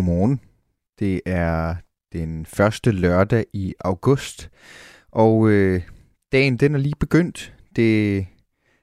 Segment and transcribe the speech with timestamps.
[0.00, 0.40] Godmorgen.
[0.98, 1.74] Det er
[2.12, 4.50] den første lørdag i august,
[5.12, 5.82] og øh,
[6.32, 7.54] dagen den er lige begyndt.
[7.76, 8.26] Det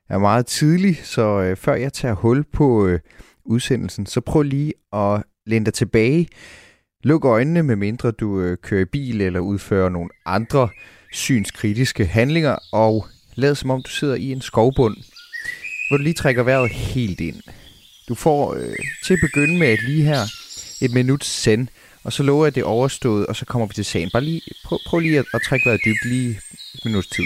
[0.10, 3.00] er meget tidligt, så øh, før jeg tager hul på øh,
[3.46, 6.28] udsendelsen, så prøv lige at læne dig tilbage.
[7.04, 10.70] Luk øjnene, medmindre du øh, kører i bil eller udfører nogle andre
[11.12, 14.96] synskritiske handlinger, og lad som om du sidder i en skovbund,
[15.90, 17.42] hvor du lige trækker vejret helt ind.
[18.10, 20.47] Du får øh, til at begynde med lige her
[20.82, 21.68] et minut send,
[22.04, 24.10] og så lover jeg det overstået, og så kommer vi til sagen.
[24.14, 26.40] Bare lige, prøv, prøv lige at, at trække vejret dybt lige
[26.74, 27.24] et minuts tid.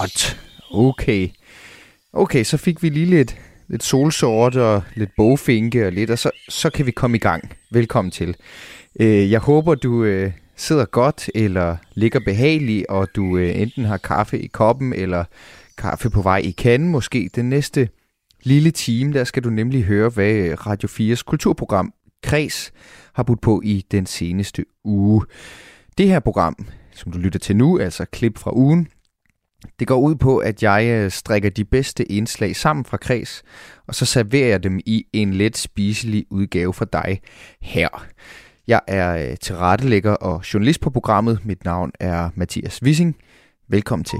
[0.00, 0.40] Godt.
[0.70, 1.28] Okay.
[2.12, 3.36] Okay, så fik vi lige lidt,
[3.68, 7.52] lidt solsort og lidt bogfinke og lidt, og så, så kan vi komme i gang.
[7.70, 8.36] Velkommen til.
[9.00, 13.96] Øh, jeg håber, du øh, sidder godt eller ligger behageligt, og du øh, enten har
[13.96, 15.24] kaffe i koppen eller
[15.78, 16.88] kaffe på vej i kanden.
[16.88, 17.88] Måske den næste
[18.42, 22.72] lille time, der skal du nemlig høre, hvad øh, Radio 4's kulturprogram Kreds
[23.12, 25.24] har budt på i den seneste uge.
[25.98, 28.88] Det her program, som du lytter til nu, altså klip fra ugen,
[29.78, 33.42] det går ud på, at jeg øh, strikker de bedste indslag sammen fra kreds,
[33.86, 37.20] og så serverer jeg dem i en let spiselig udgave for dig
[37.60, 38.06] her.
[38.66, 41.38] Jeg er øh, tilrettelægger og journalist på programmet.
[41.44, 43.16] Mit navn er Mathias Wissing.
[43.68, 44.18] Velkommen til.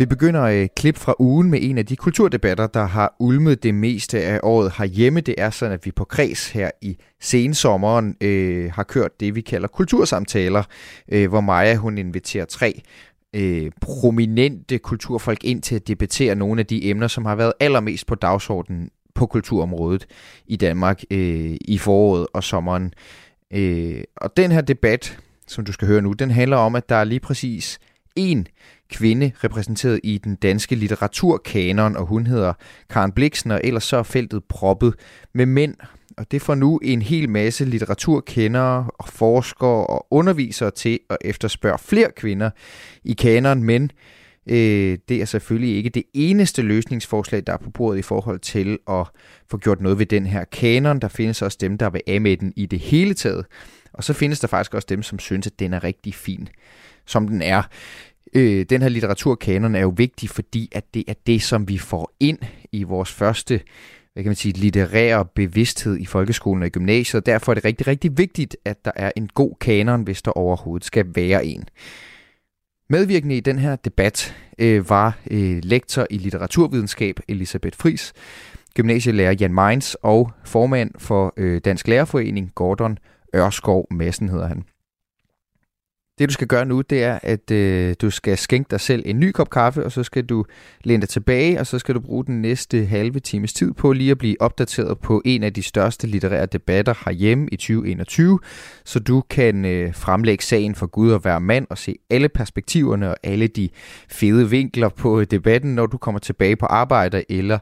[0.00, 3.74] Vi begynder et klip fra ugen med en af de kulturdebatter, der har ulmet det
[3.74, 5.20] meste af året herhjemme.
[5.20, 9.40] Det er sådan, at vi på Kreds her i sensommeren øh, har kørt det, vi
[9.40, 10.62] kalder kultursamtaler,
[11.08, 12.82] øh, hvor Maja hun inviterer tre
[13.34, 18.06] øh, prominente kulturfolk ind til at debattere nogle af de emner, som har været allermest
[18.06, 20.06] på dagsordenen på kulturområdet
[20.46, 22.94] i Danmark øh, i foråret og sommeren.
[23.50, 26.96] Øh, og den her debat, som du skal høre nu, den handler om, at der
[26.96, 27.78] er lige præcis
[28.16, 28.46] en
[28.90, 32.52] kvinde repræsenteret i den danske litteraturkanon, og hun hedder
[32.90, 34.94] Karen Bliksen, og ellers så er feltet proppet
[35.34, 35.74] med mænd.
[36.16, 41.78] Og det får nu en hel masse litteraturkendere og forskere og undervisere til at efterspørge
[41.78, 42.50] flere kvinder
[43.04, 43.90] i kanon, men
[44.46, 48.78] øh, det er selvfølgelig ikke det eneste løsningsforslag, der er på bordet i forhold til
[48.88, 49.06] at
[49.50, 50.98] få gjort noget ved den her kanon.
[50.98, 53.46] Der findes også dem, der vil af med den i det hele taget.
[53.92, 56.48] Og så findes der faktisk også dem, som synes, at den er rigtig fin,
[57.10, 57.62] som den er.
[58.34, 62.12] Øh, den her litteraturkanon er jo vigtig, fordi at det er det, som vi får
[62.20, 62.38] ind
[62.72, 63.60] i vores første
[64.12, 67.86] hvad kan man sige, litterære bevidsthed i folkeskolen og i gymnasiet, derfor er det rigtig,
[67.86, 71.64] rigtig vigtigt, at der er en god kanon, hvis der overhovedet skal være en.
[72.88, 78.12] Medvirkende i den her debat øh, var øh, lektor i litteraturvidenskab Elisabeth Fris,
[78.74, 82.98] gymnasielærer Jan Meins og formand for øh, Dansk Lærerforening Gordon
[83.36, 84.64] Ørskov Madsen hedder han.
[86.20, 89.20] Det du skal gøre nu, det er, at øh, du skal skænke dig selv en
[89.20, 90.44] ny kop kaffe, og så skal du
[90.84, 94.10] læne dig tilbage, og så skal du bruge den næste halve times tid på lige
[94.10, 98.38] at blive opdateret på en af de største litterære debatter herhjemme i 2021,
[98.84, 103.10] så du kan øh, fremlægge sagen for Gud og være mand og se alle perspektiverne
[103.10, 103.68] og alle de
[104.08, 107.58] fede vinkler på øh, debatten, når du kommer tilbage på arbejde eller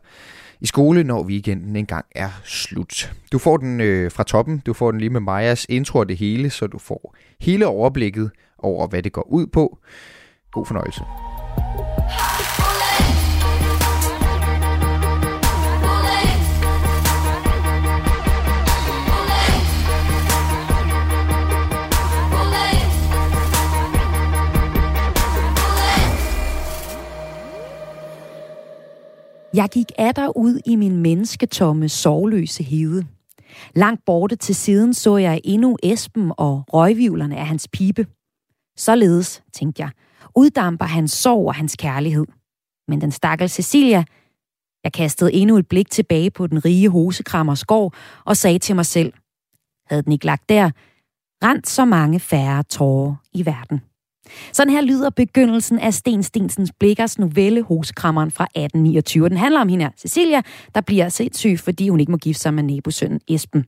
[0.60, 3.12] i skole, når weekenden engang er slut.
[3.32, 6.16] Du får den øh, fra toppen, du får den lige med Majas intro og det
[6.16, 9.78] hele, så du får hele overblikket over, hvad det går ud på.
[10.52, 11.04] God fornøjelse.
[29.54, 33.04] Jeg gik der ud i min mennesketomme, sovløse hede.
[33.74, 38.06] Langt borte til siden så jeg endnu Esben og røgvivlerne af hans pibe.
[38.78, 39.90] Således, tænkte jeg,
[40.36, 42.26] uddamper hans sorg og hans kærlighed.
[42.88, 44.04] Men den stakkels Cecilia,
[44.84, 47.94] jeg kastede endnu et blik tilbage på den rige hosekrammers gård
[48.24, 49.12] og sagde til mig selv,
[49.86, 50.70] havde den ikke lagt der,
[51.44, 53.80] rent så mange færre tårer i verden.
[54.52, 59.28] Sådan her lyder begyndelsen af Sten Stensens Blikkers novelle Hosekrammeren fra 1829.
[59.28, 60.42] Den handler om hende her, Cecilia,
[60.74, 63.64] der bliver sindssyg, fordi hun ikke må gifte sig med nabosønnen Esben.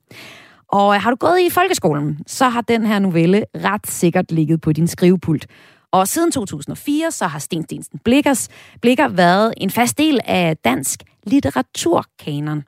[0.72, 4.60] Og øh, har du gået i folkeskolen, så har den her novelle ret sikkert ligget
[4.60, 5.46] på din skrivepult.
[5.92, 8.48] Og siden 2004, så har Sten Stensen Blikkers
[8.80, 12.64] Blikker været en fast del af dansk litteraturkanon.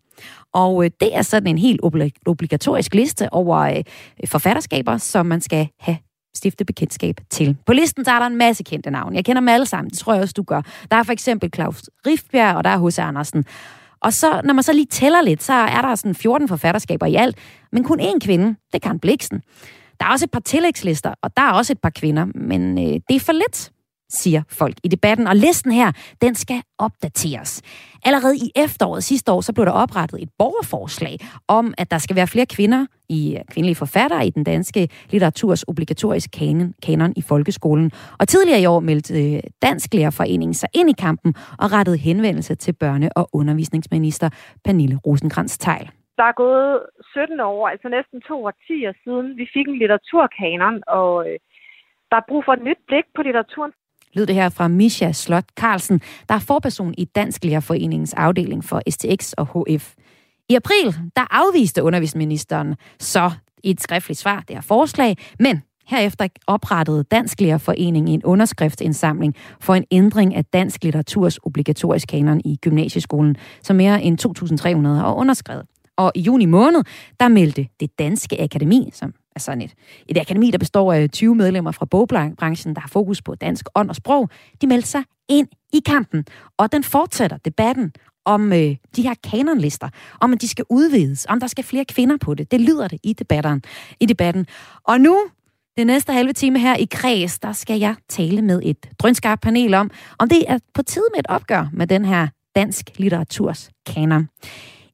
[0.52, 1.80] Og øh, det er sådan en helt
[2.26, 3.82] obligatorisk liste over øh,
[4.26, 5.96] forfatterskaber, som man skal have
[6.34, 7.56] stifte bekendtskab til.
[7.66, 9.16] På listen der er der en masse kendte navne.
[9.16, 10.62] Jeg kender dem alle sammen, det tror jeg også, du gør.
[10.90, 12.98] Der er for eksempel Claus Riftbjerg, og der er H.C.
[12.98, 13.44] Andersen.
[14.02, 17.14] Og så, når man så lige tæller lidt, så er der sådan 14 forfatterskaber i
[17.14, 17.36] alt,
[17.72, 19.42] men kun én kvinde, det er Karen Bliksen.
[20.00, 23.00] Der er også et par tillægslister, og der er også et par kvinder, men øh,
[23.08, 23.70] det er for lidt
[24.12, 25.26] siger folk i debatten.
[25.26, 25.92] Og listen her,
[26.22, 27.62] den skal opdateres.
[28.04, 31.16] Allerede i efteråret sidste år, så blev der oprettet et borgerforslag
[31.48, 35.62] om, at der skal være flere kvinder i øh, kvindelige forfattere i den danske litteraturs
[35.68, 37.90] obligatoriske kanon, kanon i folkeskolen.
[38.20, 42.54] Og tidligere i år meldte øh, Dansk Lærerforening sig ind i kampen og rettede henvendelse
[42.54, 44.28] til børne- og undervisningsminister
[44.64, 46.80] Pernille rosenkrantz teil Der er gået
[47.12, 51.38] 17 år, altså næsten to årtier siden, vi fik en litteraturkanon, og øh,
[52.10, 53.72] der er brug for et nyt blik på litteraturen
[54.14, 58.82] lød det her fra Misha Slot Carlsen, der er forperson i Dansk Lærerforeningens afdeling for
[58.90, 59.94] STX og HF.
[60.48, 63.30] I april, der afviste undervisningsministeren så
[63.64, 69.74] i et skriftligt svar det her forslag, men Herefter oprettede Dansk Lærerforening en underskriftsindsamling for
[69.74, 75.66] en ændring af dansk litteraturs obligatorisk kanon i gymnasieskolen, som mere end 2.300 har underskrevet.
[75.96, 76.82] Og i juni måned,
[77.20, 79.74] der meldte det Danske Akademi, som er sådan et,
[80.08, 83.88] et akademi, der består af 20 medlemmer fra bogbranchen, der har fokus på dansk ånd
[83.88, 84.28] og sprog,
[84.60, 86.24] de meldte sig ind i kampen.
[86.58, 87.92] Og den fortsætter debatten
[88.24, 89.88] om øh, de her kanonlister,
[90.20, 92.50] om at de skal udvides, om der skal flere kvinder på det.
[92.50, 93.62] Det lyder det i debatten.
[94.00, 94.46] I debatten.
[94.84, 95.18] Og nu,
[95.76, 99.74] den næste halve time her i Kreds, der skal jeg tale med et drønskarpt panel
[99.74, 104.28] om, om det er på tide med et opgør med den her dansk litteraturs kanon.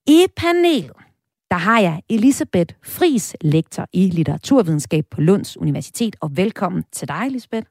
[0.06, 1.07] I panelet,
[1.50, 7.22] der har jeg Elisabeth Fris, lektor i litteraturvidenskab på Lunds Universitet, og velkommen til dig,
[7.26, 7.66] Elisabeth.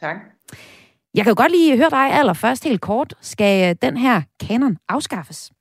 [0.00, 0.16] Tak.
[1.14, 3.14] Jeg kan jo godt lige høre dig allerførst helt kort.
[3.20, 5.52] Skal den her kanon afskaffes?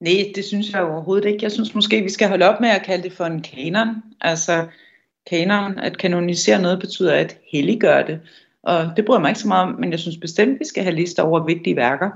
[0.00, 1.38] Nej, det synes jeg overhovedet ikke.
[1.42, 3.88] Jeg synes måske, vi skal holde op med at kalde det for en kanon.
[4.20, 4.66] Altså,
[5.30, 8.20] kanon, at kanonisere noget, betyder at helliggøre det.
[8.62, 10.96] Og det bryder mig ikke så meget om, men jeg synes bestemt, vi skal have
[10.96, 12.10] lister over vigtige værker.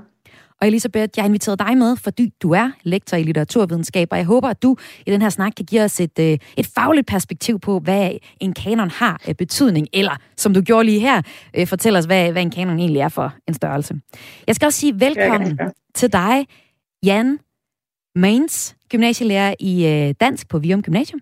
[0.61, 4.25] Og Elisabeth, jeg har inviteret dig med, fordi du er lektor i litteraturvidenskab, og jeg
[4.25, 7.59] håber, at du i den her snak kan give os et, øh, et fagligt perspektiv
[7.59, 11.21] på, hvad en kanon har af betydning, eller som du gjorde lige her,
[11.57, 13.95] øh, fortæl os, hvad, hvad en kanon egentlig er for en størrelse.
[14.47, 16.47] Jeg skal også sige velkommen ja, til dig,
[17.05, 17.39] Jan
[18.15, 21.21] Mains, gymnasielærer i øh, dansk på Vium Gymnasium.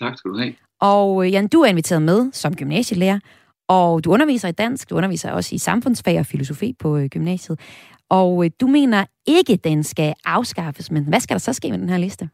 [0.00, 0.54] Tak skal du have.
[0.80, 3.18] Og Jan, du er inviteret med som gymnasielærer,
[3.68, 7.60] og du underviser i dansk, du underviser også i samfundsfag og filosofi på øh, gymnasiet.
[8.08, 11.78] Og øh, du mener ikke, den skal afskaffes, men hvad skal der så ske med
[11.78, 12.28] den her liste?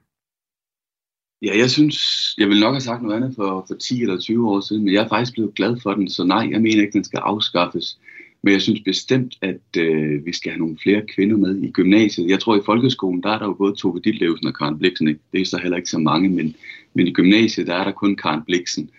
[1.42, 1.98] Ja, jeg synes,
[2.38, 4.94] jeg vil nok have sagt noget andet for, for 10 eller 20 år siden, men
[4.94, 7.98] jeg er faktisk blevet glad for den, så nej, jeg mener ikke, den skal afskaffes.
[8.42, 12.30] Men jeg synes bestemt, at øh, vi skal have nogle flere kvinder med i gymnasiet.
[12.30, 15.08] Jeg tror, i folkeskolen, der er der jo både Tove Ditlevsen og Karen Bliksen.
[15.08, 15.20] Ikke?
[15.32, 16.56] Det er så heller ikke så mange, men,
[16.94, 18.90] men i gymnasiet, der er der kun Karen Bliksen.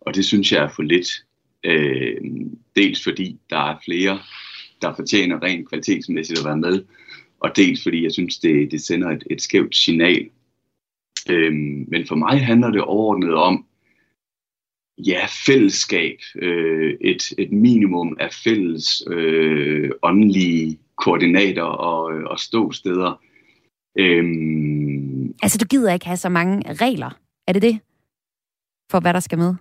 [0.00, 1.08] Og det synes jeg er for lidt.
[1.64, 2.16] Øh,
[2.76, 4.18] dels fordi der er flere,
[4.82, 6.84] der fortjener rent kvalitetsmæssigt at være med,
[7.40, 10.28] og dels fordi jeg synes, det, det sender et, et skævt signal.
[11.30, 11.52] Øh,
[11.88, 13.66] men for mig handler det overordnet om,
[14.98, 23.22] ja, fællesskab, øh, et, et minimum af fælles øh, åndelige koordinater og, øh, og ståsteder.
[23.98, 27.10] Øhm, altså, du gider ikke have så mange regler,
[27.46, 27.80] er det det?
[28.90, 29.54] For hvad der skal med?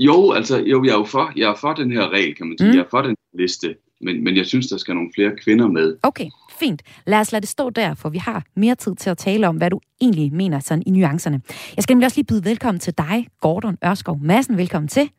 [0.00, 2.58] Jo, altså, jo, jeg er jo for, jeg er for den her regel, kan man
[2.58, 2.70] sige.
[2.70, 2.76] Mm.
[2.76, 3.74] Jeg er for den liste.
[4.00, 5.96] Men, men jeg synes, der skal nogle flere kvinder med.
[6.02, 6.26] Okay,
[6.58, 6.82] fint.
[7.06, 9.56] Lad os lade det stå der, for vi har mere tid til at tale om,
[9.56, 11.40] hvad du egentlig mener sådan i nuancerne.
[11.76, 14.56] Jeg skal nemlig også lige byde velkommen til dig, Gordon Ørskov Madsen.
[14.56, 15.10] Velkommen til.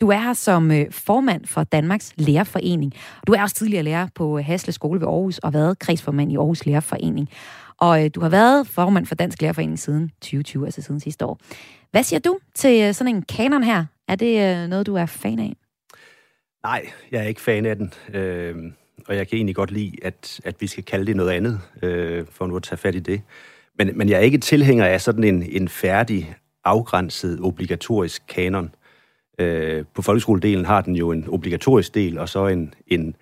[0.00, 2.92] Du er her som øh, formand for Danmarks Lærerforening.
[3.26, 6.66] Du er også tidligere lærer på Hasle Skole ved Aarhus og været kredsformand i Aarhus
[6.66, 7.28] Lærerforening.
[7.78, 11.38] Og øh, du har været formand for Dansk Lærerforening siden 2020, altså siden sidste år.
[11.90, 13.84] Hvad siger du til øh, sådan en kanon her?
[14.08, 15.52] Er det øh, noget, du er fan af?
[16.64, 17.92] Nej, jeg er ikke fan af den.
[18.14, 18.72] Øh,
[19.06, 22.26] og jeg kan egentlig godt lide, at, at vi skal kalde det noget andet, øh,
[22.30, 23.22] for nu at tage fat i det.
[23.78, 28.74] Men, men jeg er ikke tilhænger af sådan en, en færdig, afgrænset, obligatorisk kanon.
[29.38, 33.16] Øh, på folkeskoledelen har den jo en obligatorisk del, og så en, en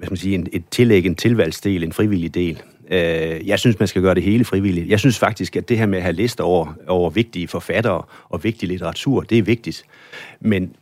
[0.00, 2.62] hvad skal man sige, en, et tillæg, en tilvalgsdel, en frivillig del.
[2.90, 4.88] Øh, jeg synes, man skal gøre det hele frivilligt.
[4.88, 8.44] Jeg synes faktisk, at det her med at have lister over, over vigtige forfattere og
[8.44, 9.84] vigtig litteratur, det er vigtigt.
[10.40, 10.76] Men,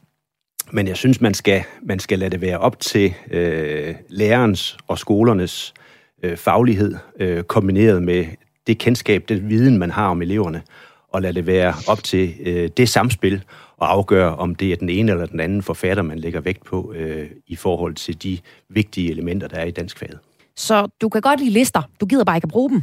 [0.70, 4.98] men jeg synes, man skal, man skal lade det være op til øh, lærernes og
[4.98, 5.74] skolernes
[6.22, 8.26] øh, faglighed, øh, kombineret med
[8.66, 10.62] det kendskab, det viden, man har om eleverne,
[11.08, 13.42] og lade det være op til øh, det samspil
[13.76, 16.92] og afgøre, om det er den ene eller den anden forfatter, man lægger vægt på
[16.96, 18.38] øh, i forhold til de
[18.68, 20.18] vigtige elementer, der er i dansk faget.
[20.58, 22.82] Så du kan godt lide lister, du gider bare ikke at bruge dem?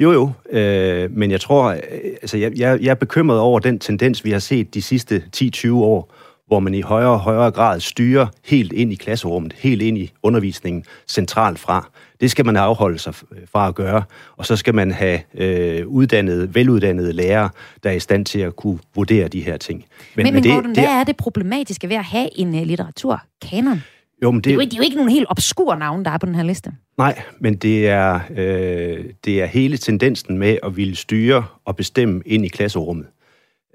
[0.00, 1.78] Jo, jo, øh, men jeg tror, øh,
[2.22, 5.72] altså jeg, jeg, jeg er bekymret over den tendens, vi har set de sidste 10-20
[5.72, 6.14] år,
[6.46, 10.12] hvor man i højere og højere grad styrer helt ind i klasserummet, helt ind i
[10.22, 11.90] undervisningen centralt fra.
[12.20, 13.14] Det skal man afholde sig
[13.52, 14.02] fra at gøre,
[14.36, 17.50] og så skal man have øh, uddannede, veluddannede lærere,
[17.82, 19.84] der er i stand til at kunne vurdere de her ting.
[20.14, 22.62] Men, men, men det, Morten, det, hvad er det problematiske ved at have en uh,
[22.62, 23.82] litteraturkanon?
[24.22, 26.10] Jo, men det, det, er jo, det er jo ikke nogen helt obskur navn, der
[26.10, 26.72] er på den her liste.
[26.98, 32.22] Nej, men det er, øh, det er hele tendensen med at ville styre og bestemme
[32.26, 33.06] ind i klasserummet.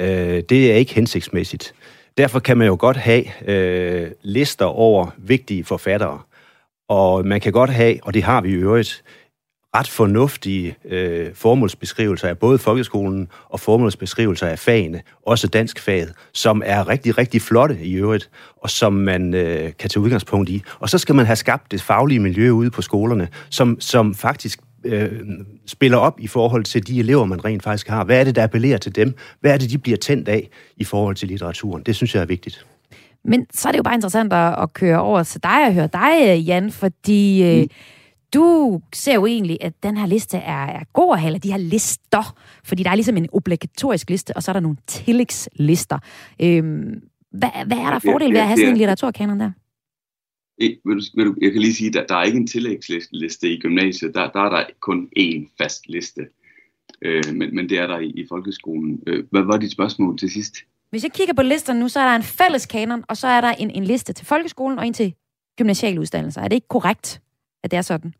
[0.01, 1.73] Øh, det er ikke hensigtsmæssigt.
[2.17, 6.19] Derfor kan man jo godt have øh, lister over vigtige forfattere.
[6.89, 9.03] Og man kan godt have, og det har vi i øvrigt,
[9.75, 16.62] ret fornuftige øh, formålsbeskrivelser af både folkeskolen og formålsbeskrivelser af fagene, også dansk fag, som
[16.65, 20.63] er rigtig, rigtig flotte i øvrigt, og som man øh, kan tage udgangspunkt i.
[20.79, 24.60] Og så skal man have skabt det faglige miljø ude på skolerne, som, som faktisk
[24.86, 25.12] øh,
[25.65, 28.03] spiller op i forhold til de elever, man rent faktisk har.
[28.03, 29.15] Hvad er det, der appellerer til dem?
[29.39, 31.84] Hvad er det, de bliver tændt af i forhold til litteraturen?
[31.84, 32.65] Det synes jeg er vigtigt.
[33.25, 36.39] Men så er det jo bare interessant at, køre over til dig og høre dig,
[36.39, 37.67] Jan, fordi øh, mm.
[38.34, 41.51] Du ser jo egentlig, at den her liste er, er god at have, eller de
[41.51, 46.00] her lister, fordi der er ligesom en obligatorisk liste, og så er der nogle tillægslister.
[46.41, 47.01] Øhm,
[47.32, 49.51] hvad, hvad er der fordel ved at have sådan en litteraturkanon der?
[51.41, 54.15] Jeg kan lige sige, at der er ikke en tillægsliste i gymnasiet.
[54.15, 56.22] Der, der er der kun én fast liste.
[57.01, 59.03] Øh, men, men det er der i, i folkeskolen.
[59.08, 60.55] Øh, hvad var dit spørgsmål til sidst?
[60.89, 63.41] Hvis jeg kigger på listerne nu, så er der en fælles kanon, og så er
[63.41, 65.13] der en, en liste til folkeskolen og en til
[65.58, 66.41] gymnasiale uddannelser.
[66.41, 67.22] Er det ikke korrekt,
[67.65, 68.13] at det er sådan?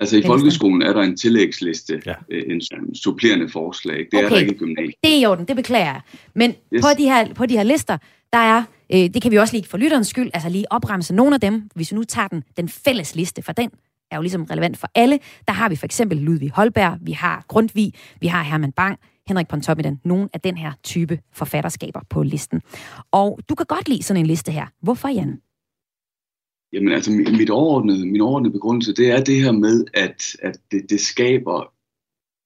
[0.00, 2.14] Altså i folkeskolen er der en tillægsliste, ja.
[2.30, 3.98] Øh, en, en supplerende forslag.
[3.98, 4.24] Det okay.
[4.24, 4.94] er der ikke i gymnasiet.
[5.02, 6.00] Det er i orden, det beklager jeg.
[6.34, 6.82] Men yes.
[6.82, 7.98] på, de her, på de her lister,
[8.32, 11.34] der er, øh, det kan vi også lige for lytterens skyld, altså lige opremse nogle
[11.34, 13.70] af dem, hvis vi nu tager den, den fælles liste, for den
[14.10, 15.18] er jo ligesom relevant for alle.
[15.48, 18.98] Der har vi for eksempel Ludvig Holberg, vi har Grundtvig, vi har Herman Bang,
[19.28, 22.62] Henrik Pontoppidan, nogle af den her type forfatterskaber på listen.
[23.10, 24.66] Og du kan godt lide sådan en liste her.
[24.82, 25.40] Hvorfor, Jan?
[26.72, 30.90] Jamen altså, mit overordnede, min overordnede begrundelse, det er det her med, at, at det,
[30.90, 31.72] det skaber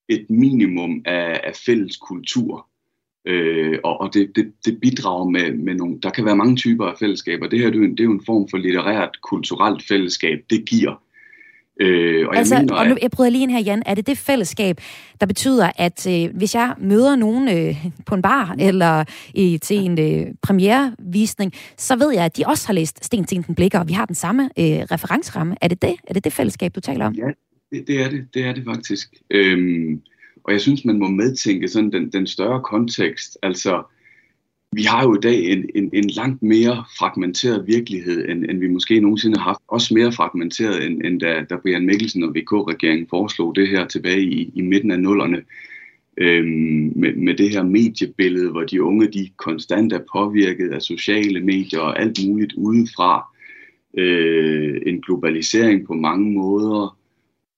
[0.09, 2.69] et minimum af, af fælles kultur.
[3.27, 6.01] Øh, og og det, det, det bidrager med, med nogle...
[6.01, 7.49] Der kan være mange typer af fællesskaber.
[7.49, 10.39] Det her det er, jo en, det er jo en form for litterært, kulturelt fællesskab.
[10.51, 11.03] Det giver
[11.83, 13.83] Øh, og altså, jeg mener, og nu, jeg bryder lige ind her, Jan.
[13.87, 14.81] Er det det fællesskab,
[15.21, 19.77] der betyder, at øh, hvis jeg møder nogen øh, på en bar eller i, til
[19.77, 23.89] en øh, premierevisning, så ved jeg, at de også har læst Sten Tinten Blikker, og
[23.89, 25.57] vi har den samme øh, referenceramme.
[25.61, 25.95] Er det det?
[26.09, 27.15] Er det det fællesskab, du taler om?
[27.15, 27.31] Ja,
[27.73, 28.27] det, det er det.
[28.35, 29.15] Det er det faktisk.
[29.31, 30.01] Øhm,
[30.45, 33.39] og jeg synes, man må medtænke sådan den, den større kontekst.
[33.43, 33.83] Altså,
[34.73, 38.69] vi har jo i dag en, en, en langt mere fragmenteret virkelighed, end, end vi
[38.69, 39.61] måske nogensinde har haft.
[39.69, 44.23] Også mere fragmenteret, end, end da, da Brian Mikkelsen og VK-regeringen foreslog det her tilbage
[44.23, 45.43] i, i midten af nullerne.
[46.17, 51.41] Øhm, med, med det her mediebillede, hvor de unge de konstant er påvirket af sociale
[51.41, 53.27] medier og alt muligt udefra.
[53.99, 56.97] Øh, en globalisering på mange måder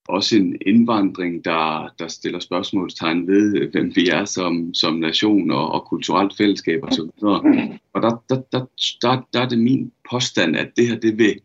[0.08, 5.50] også en indvandring, der, der stiller spørgsmålstegn ved, øh, hvem vi er som, som nation
[5.50, 7.00] og, og kulturelt fællesskab osv.
[7.23, 7.44] Og,
[7.92, 8.66] og der, der, der,
[9.02, 11.40] der, der er det min påstand, at det her det vil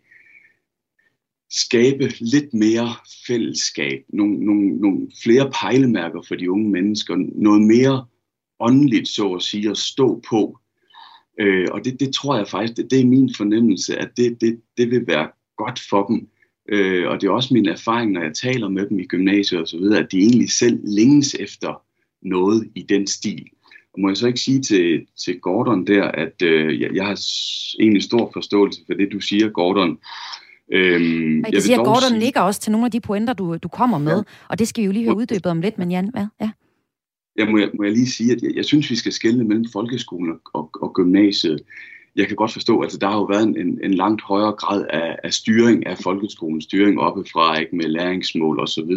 [1.51, 2.89] skabe lidt mere
[3.27, 8.05] fællesskab, nogle, nogle, nogle flere pejlemærker for de unge mennesker, noget mere
[8.59, 10.59] åndeligt, så at sige, at stå på.
[11.39, 14.61] Øh, og det, det tror jeg faktisk, det, det er min fornemmelse, at det, det,
[14.77, 16.29] det vil være godt for dem.
[16.71, 19.83] Øh, og det er også min erfaring, når jeg taler med dem i gymnasiet osv.,
[19.83, 21.81] at de egentlig selv længes efter
[22.21, 23.45] noget i den stil.
[23.93, 27.19] Og må jeg så ikke sige til, til Gordon der, at øh, jeg, jeg har
[27.79, 29.97] egentlig stor forståelse for det, du siger, Gordon.
[30.73, 32.19] Øhm, jeg kan jeg sige, at Gordon sige...
[32.19, 34.23] ligger også til nogle af de pointer, du, du kommer med, ja.
[34.49, 36.25] og det skal vi jo lige høre uddybet om lidt, men Jan, hvad?
[36.41, 36.49] Ja.
[37.39, 39.65] Ja, må, jeg, må jeg lige sige, at jeg, jeg synes, vi skal skelne mellem
[39.73, 41.61] folkeskolen og, og, og gymnasiet.
[42.19, 44.85] Jeg kan godt forstå, at altså, der har jo været en, en langt højere grad
[44.89, 48.91] af, af styring af folkeskolen, styring oppefra, ikke, med læringsmål osv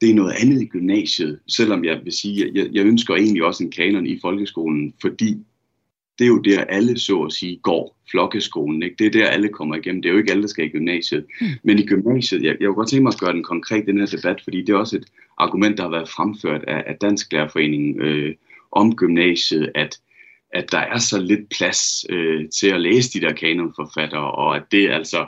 [0.00, 3.44] det er noget andet i gymnasiet, selvom jeg vil sige, at jeg, jeg ønsker egentlig
[3.44, 5.36] også en kanon i folkeskolen, fordi
[6.18, 8.96] det er jo der alle så at sige går, flokkeskolen, ikke?
[8.98, 11.24] det er der alle kommer igennem, det er jo ikke alle, der skal i gymnasiet,
[11.40, 11.46] mm.
[11.62, 14.06] men i gymnasiet, jeg, jeg kunne godt tænke mig at gøre den konkret, den her
[14.06, 15.06] debat, fordi det er også et
[15.38, 18.34] argument, der har været fremført af, af Dansk Lærerforening øh,
[18.72, 19.98] om gymnasiet, at
[20.50, 24.62] at der er så lidt plads øh, til at læse de der kanonforfattere, og at
[24.72, 25.26] det altså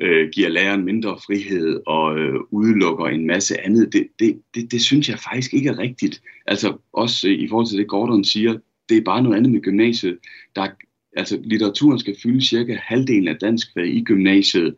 [0.00, 4.82] øh, giver læreren mindre frihed og øh, udelukker en masse andet, det, det, det, det
[4.82, 6.22] synes jeg faktisk ikke er rigtigt.
[6.46, 8.58] Altså også øh, i forhold til det Gordon siger,
[8.88, 10.18] det er bare noget andet med gymnasiet.
[10.56, 10.68] Der,
[11.16, 14.76] altså litteraturen skal fylde cirka halvdelen af dansk i gymnasiet.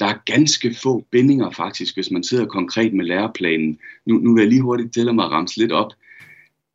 [0.00, 3.78] Der er ganske få bindinger faktisk, hvis man sidder konkret med læreplanen.
[4.06, 5.92] Nu, nu vil jeg lige hurtigt tælle mig at ramse lidt op.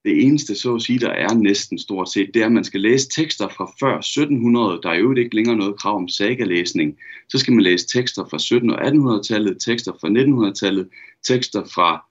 [0.06, 2.82] Det eneste, så at sige, der er næsten stort set, det er, at man skal
[2.82, 4.80] læse tekster fra før 1700.
[4.84, 6.98] Der er jo ikke længere noget krav om sagalæsning.
[7.30, 10.90] Så skal man læse tekster fra 1700- og 1800-tallet, tekster fra 1900-tallet,
[11.24, 12.06] tekster fra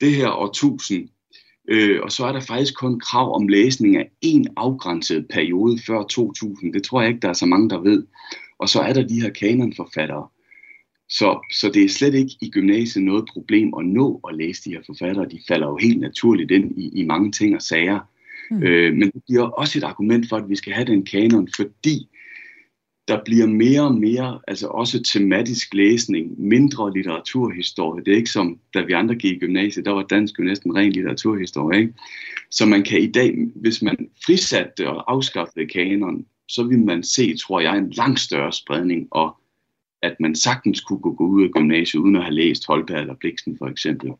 [0.00, 1.08] det her årtusind.
[1.68, 6.02] Øh, og så er der faktisk kun krav om læsning af en afgrænset periode før
[6.02, 6.72] 2000.
[6.72, 8.06] Det tror jeg ikke, der er så mange, der ved.
[8.58, 10.28] Og så er der de her kanonforfattere.
[11.08, 14.70] Så, så det er slet ikke i gymnasiet noget problem at nå at læse de
[14.70, 15.28] her forfattere.
[15.28, 18.00] De falder jo helt naturligt ind i, i mange ting og sager.
[18.50, 18.62] Mm.
[18.62, 22.08] Øh, men det bliver også et argument for, at vi skal have den kanon, fordi
[23.08, 28.04] der bliver mere og mere, altså også tematisk læsning, mindre litteraturhistorie.
[28.04, 30.76] Det er ikke som, da vi andre gik i gymnasiet, der var dansk jo næsten
[30.76, 31.80] ren litteraturhistorie.
[31.80, 31.94] Ikke?
[32.50, 37.36] Så man kan i dag, hvis man frisatte og afskaffede kanon, så vil man se,
[37.36, 39.36] tror jeg, en langt større spredning og
[40.06, 43.58] at man sagtens kunne gå ud af gymnasiet uden at have læst Holberg eller Bliksen
[43.58, 44.10] for eksempel.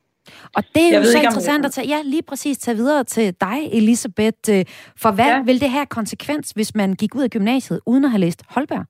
[0.55, 3.05] Og det er jeg jo så ikke, interessant at tage, ja, lige præcis tage videre
[3.05, 4.51] til dig, Elisabeth.
[4.51, 4.64] Øh,
[4.96, 5.42] for hvad ja.
[5.42, 8.85] vil det have konsekvens, hvis man gik ud af gymnasiet uden at have læst Holberg?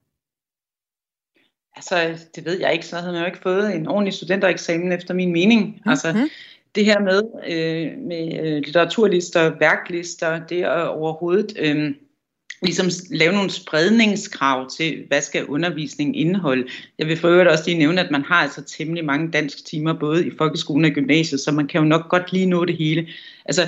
[1.77, 5.15] Altså, det ved jeg ikke, så havde man jo ikke fået en ordentlig studentereksamen efter
[5.15, 5.67] min mening.
[5.67, 5.91] Mm-hmm.
[5.91, 6.29] Altså,
[6.75, 11.57] det her med, øh, med øh, litteraturlister, værklister, det er overhovedet...
[11.59, 11.95] Øh,
[12.67, 16.69] ligesom lave nogle spredningskrav til, hvad skal undervisningen indeholde.
[16.99, 19.93] Jeg vil for øvrigt også lige nævne, at man har altså temmelig mange dansk timer,
[19.93, 23.09] både i folkeskolen og gymnasiet, så man kan jo nok godt lige nå det hele.
[23.45, 23.63] Altså,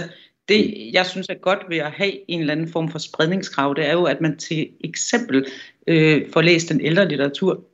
[0.49, 3.89] det, jeg synes er godt ved at have en eller anden form for spredningskrav, det
[3.89, 5.47] er jo, at man til eksempel
[5.87, 7.65] øh, får læst den ældre litteratur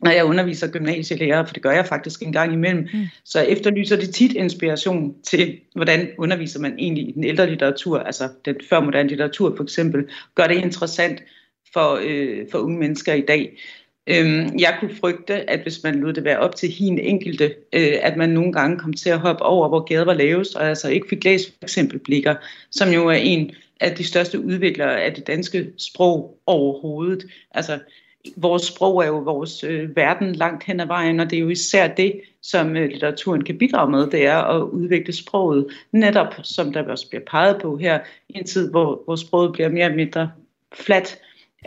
[0.00, 3.06] når jeg underviser gymnasielærer, for det gør jeg faktisk en gang imellem, mm.
[3.24, 8.28] så efterlyser det tit inspiration til, hvordan underviser man egentlig i den ældre litteratur, altså
[8.44, 11.22] den førmoderne litteratur for eksempel, gør det interessant
[11.72, 13.58] for, øh, for unge mennesker i dag.
[14.06, 17.96] Øhm, jeg kunne frygte, at hvis man lod det være op til hin enkelte, øh,
[18.02, 20.88] at man nogle gange kom til at hoppe over, hvor gader var lavest, og altså
[20.88, 22.34] ikke fik læst for eksempel Blikker,
[22.70, 27.26] som jo er en af de største udviklere af det danske sprog overhovedet.
[27.50, 27.78] Altså,
[28.36, 31.48] vores sprog er jo vores øh, verden langt hen ad vejen, og det er jo
[31.48, 36.72] især det, som øh, litteraturen kan bidrage med, det er at udvikle sproget, netop som
[36.72, 39.94] der også bliver peget på her, i en tid, hvor, hvor sproget bliver mere og
[39.94, 40.30] mindre
[40.74, 41.18] fladt.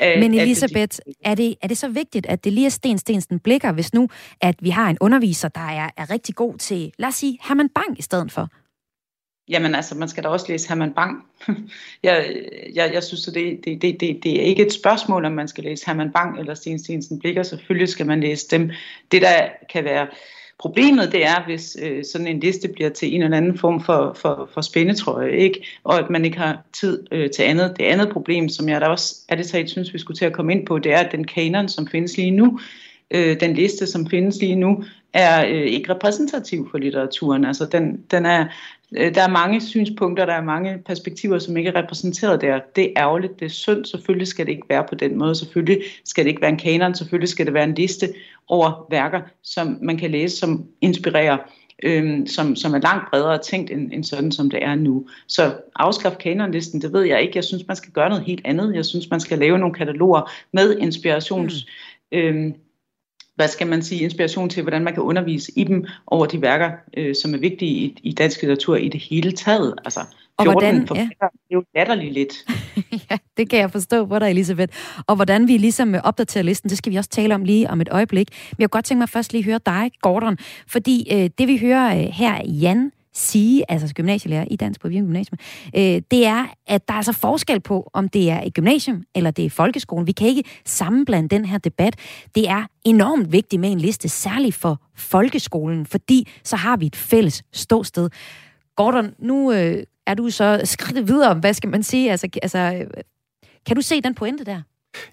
[0.02, 3.72] Men Elisabeth, er det, er det så vigtigt, at det lige er Sten Stensen blikker,
[3.72, 4.10] hvis nu,
[4.42, 7.70] at vi har en underviser, der er, er rigtig god til, lad os sige, Herman
[7.70, 8.50] Bang i stedet for?
[9.50, 11.24] Jamen altså, man skal da også læse Herman Bang.
[12.04, 12.36] jeg,
[12.76, 15.48] jeg, jeg synes, at det, det, det, det, det er ikke et spørgsmål, om man
[15.48, 17.44] skal læse Herman Bang eller Sten Stensen Blikker.
[17.44, 18.72] Selvfølgelig skal man læse dem.
[19.12, 20.08] Det, der kan være
[20.62, 24.14] problemet, det er, hvis øh, sådan en liste bliver til en eller anden form for,
[24.14, 25.66] for, for spændetrøje, ikke?
[25.84, 27.74] og at man ikke har tid øh, til andet.
[27.78, 30.34] Det andet problem, som jeg da også er det så, synes, vi skulle til at
[30.34, 32.60] komme ind på, det er, at den kanon, som findes lige nu,
[33.12, 37.46] øh, den liste, som findes lige nu, er øh, ikke repræsentativ for litteraturen.
[37.46, 38.46] Altså den, den er,
[38.92, 42.60] der er mange synspunkter, der er mange perspektiver, som ikke er repræsenteret der.
[42.76, 43.86] Det er ærgerligt, det er synd.
[43.86, 45.36] Selvfølgelig skal det ikke være på den måde.
[45.36, 46.96] Selvfølgelig skal det ikke være en kanon.
[46.96, 48.14] Selvfølgelig skal det være en liste
[48.48, 51.38] over værker, som man kan læse, som inspirerer.
[51.84, 55.08] Øhm, som, som er langt bredere tænkt end, end sådan, som det er nu.
[55.28, 57.32] Så afskaf kanonlisten, det ved jeg ikke.
[57.36, 58.76] Jeg synes, man skal gøre noget helt andet.
[58.76, 61.66] Jeg synes, man skal lave nogle kataloger med inspirations...
[62.12, 62.18] Mm.
[62.18, 62.56] Øhm,
[63.36, 66.72] hvad skal man sige, inspiration til, hvordan man kan undervise i dem over de værker,
[66.98, 69.76] øh, som er vigtige i, i dansk litteratur i det hele taget.
[69.86, 70.00] Altså,
[70.38, 71.02] Og 14 hvordan, ja.
[71.04, 72.34] det er jo latterligt lidt.
[73.10, 74.78] ja, det kan jeg forstå på dig, Elisabeth.
[75.08, 77.90] Og hvordan vi ligesom opdaterer listen, det skal vi også tale om lige om et
[77.92, 78.28] øjeblik.
[78.30, 81.58] Men jeg kunne godt tænke mig først lige høre dig, Gordon, fordi øh, det vi
[81.58, 85.38] hører øh, her, Jan sige, altså gymnasielærer i Dansk på Virum Gymnasium,
[85.76, 89.32] øh, det er, at der er altså forskel på, om det er et gymnasium eller
[89.32, 90.08] det er folkeskolen.
[90.08, 91.96] Vi kan ikke sammenblande den her debat.
[92.36, 96.96] Det er enormt vigtigt med en liste, særligt for folkeskolen, fordi så har vi et
[96.96, 98.10] fælles ståsted.
[98.76, 102.12] Gordon, nu øh, er du så skridt videre, hvad skal man sige?
[102.12, 103.04] Altså, altså, øh,
[103.66, 104.62] kan du se den pointe der?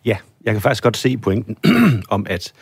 [0.04, 1.56] Ja, jeg kan faktisk godt se pointen
[2.16, 2.52] om, at,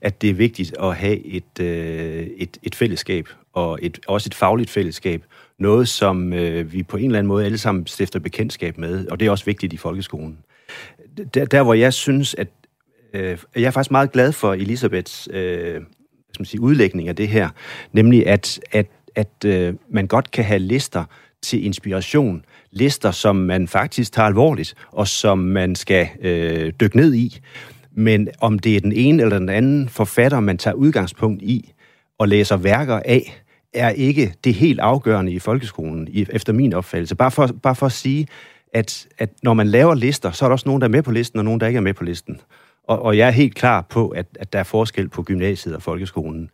[0.00, 4.34] at det er vigtigt at have et, øh, et, et fællesskab, og et, også et
[4.34, 5.24] fagligt fællesskab.
[5.58, 9.20] Noget, som øh, vi på en eller anden måde alle sammen stifter bekendtskab med, og
[9.20, 10.38] det er også vigtigt i folkeskolen.
[11.34, 12.48] Der, der hvor jeg synes, at
[13.14, 15.80] øh, jeg er faktisk meget glad for Elisabeths øh,
[16.32, 17.48] skal man sige, udlægning af det her,
[17.92, 21.04] nemlig at, at, at øh, man godt kan have lister
[21.42, 27.14] til inspiration, lister, som man faktisk tager alvorligt, og som man skal øh, dykke ned
[27.14, 27.40] i.
[27.92, 31.72] Men om det er den ene eller den anden forfatter, man tager udgangspunkt i
[32.18, 33.41] og læser værker af,
[33.74, 37.14] er ikke det helt afgørende i folkeskolen, efter min opfattelse.
[37.14, 38.26] Bare for, bare for at sige,
[38.72, 41.10] at, at når man laver lister, så er der også nogen, der er med på
[41.10, 42.40] listen, og nogen, der ikke er med på listen.
[42.84, 45.82] Og, og jeg er helt klar på, at, at der er forskel på gymnasiet og
[45.82, 46.50] folkeskolen.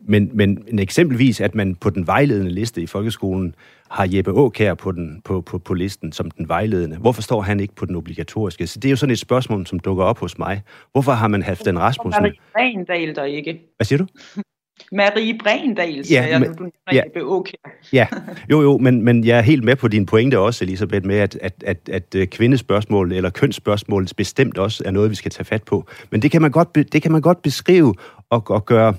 [0.00, 3.54] Men, men eksempelvis, at man på den vejledende liste i folkeskolen
[3.90, 6.96] har Jeppe Åkær på, den, på, på, på listen som den vejledende.
[6.96, 8.66] Hvorfor står han ikke på den obligatoriske?
[8.66, 10.62] Så det er jo sådan et spørgsmål, som dukker op hos mig.
[10.92, 12.22] Hvorfor har man haft den Rasmussen?
[12.22, 13.60] Marie Brendal der ikke.
[13.76, 14.06] Hvad siger du?
[14.92, 17.52] Marie Brendal, siger ja, jeg, men, du ja, Åkær.
[17.92, 18.06] ja,
[18.50, 21.38] jo jo, men, men jeg er helt med på din pointe også, Elisabeth, med at,
[21.42, 25.62] at, at, at øh, kvindespørgsmål eller kønsspørgsmål bestemt også er noget, vi skal tage fat
[25.62, 25.86] på.
[26.10, 27.94] Men det kan man godt, det kan man godt beskrive
[28.30, 28.94] og, og gøre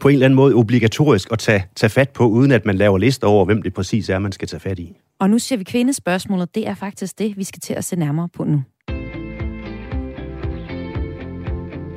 [0.00, 2.98] på en eller anden måde obligatorisk at tage, tage fat på, uden at man laver
[2.98, 4.96] lister over, hvem det præcis er, man skal tage fat i.
[5.18, 6.54] Og nu ser vi kvindespørgsmålet.
[6.54, 8.62] Det er faktisk det, vi skal til at se nærmere på nu.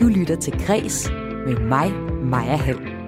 [0.01, 1.09] Du lytter til Græs
[1.47, 1.91] med mig,
[2.23, 2.98] Maja Hall.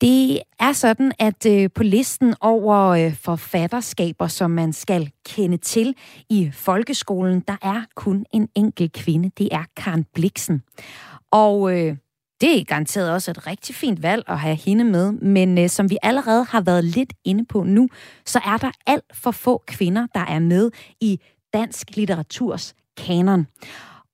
[0.00, 5.94] Det er sådan, at øh, på listen over øh, forfatterskaber, som man skal kende til
[6.30, 9.30] i folkeskolen, der er kun en enkelt kvinde.
[9.38, 10.62] Det er Karen Bliksen.
[11.30, 11.96] Og øh,
[12.40, 15.90] det er garanteret også et rigtig fint valg at have hende med, men øh, som
[15.90, 17.88] vi allerede har været lidt inde på nu,
[18.26, 21.20] så er der alt for få kvinder, der er med i
[21.52, 23.46] dansk litteraturs kanon.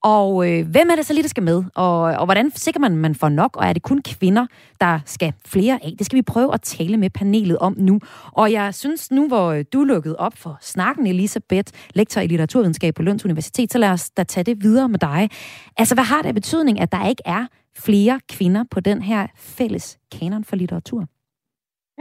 [0.02, 1.64] Og øh, hvem er det så lige, der skal med?
[1.74, 3.56] Og, og hvordan sikrer man, man får nok?
[3.56, 4.46] Og er det kun kvinder,
[4.80, 5.94] der skal flere af?
[5.98, 8.00] Det skal vi prøve at tale med panelet om nu.
[8.32, 12.94] Og jeg synes nu, hvor øh, du lukkede op for snakken, Elisabeth, lektor i litteraturvidenskab
[12.94, 15.30] på Lunds Universitet, så lad os da tage det videre med dig.
[15.76, 19.98] Altså, hvad har det betydning, at der ikke er flere kvinder på den her fælles
[20.18, 21.06] kanon for litteratur?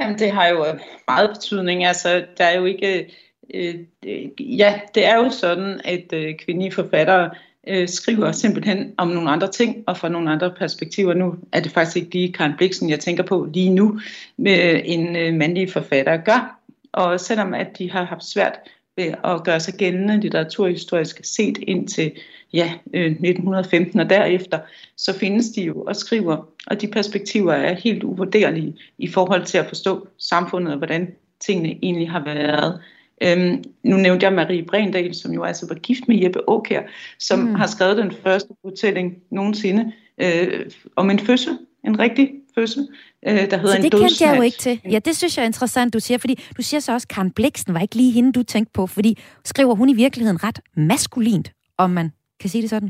[0.02, 1.86] Jamen, det har jo øh, meget betydning.
[1.86, 3.08] Altså, der er jo ikke...
[3.54, 7.30] Øh, øh, ja, det er jo sådan, at øh, kvindelige forfattere
[7.67, 11.13] øh, skriver simpelthen om nogle andre ting og fra nogle andre perspektiver.
[11.13, 14.00] Nu er det faktisk ikke lige Karen Bliksen, jeg tænker på lige nu,
[14.38, 16.60] med øh, en øh, mandlig forfatter gør.
[16.93, 18.54] Og selvom at de har haft svært
[18.97, 22.12] ved at gøre sig gældende litteraturhistorisk set indtil
[22.54, 24.60] ja, øh, 1915 og derefter,
[24.97, 29.58] så findes de jo og skriver, og de perspektiver er helt uvurderlige i forhold til
[29.58, 32.82] at forstå samfundet og hvordan tingene egentlig har været.
[33.24, 36.82] Øhm, nu nævnte jeg Marie Brendal, som jo altså var gift med Jeppe Åkær,
[37.20, 37.56] som mm.
[37.56, 42.88] har skrevet den første fortælling nogensinde øh, om en fødsel, en rigtig fødsel,
[43.28, 44.82] øh, der hedder så en det kendte jeg jo ikke til.
[44.92, 47.32] Ja, det synes jeg er interessant, du siger, fordi du siger så også, at Karen
[47.32, 51.52] Bliksen var ikke lige hende, du tænkte på, fordi skriver hun i virkeligheden ret maskulint,
[51.78, 52.90] om man kan sige det sådan?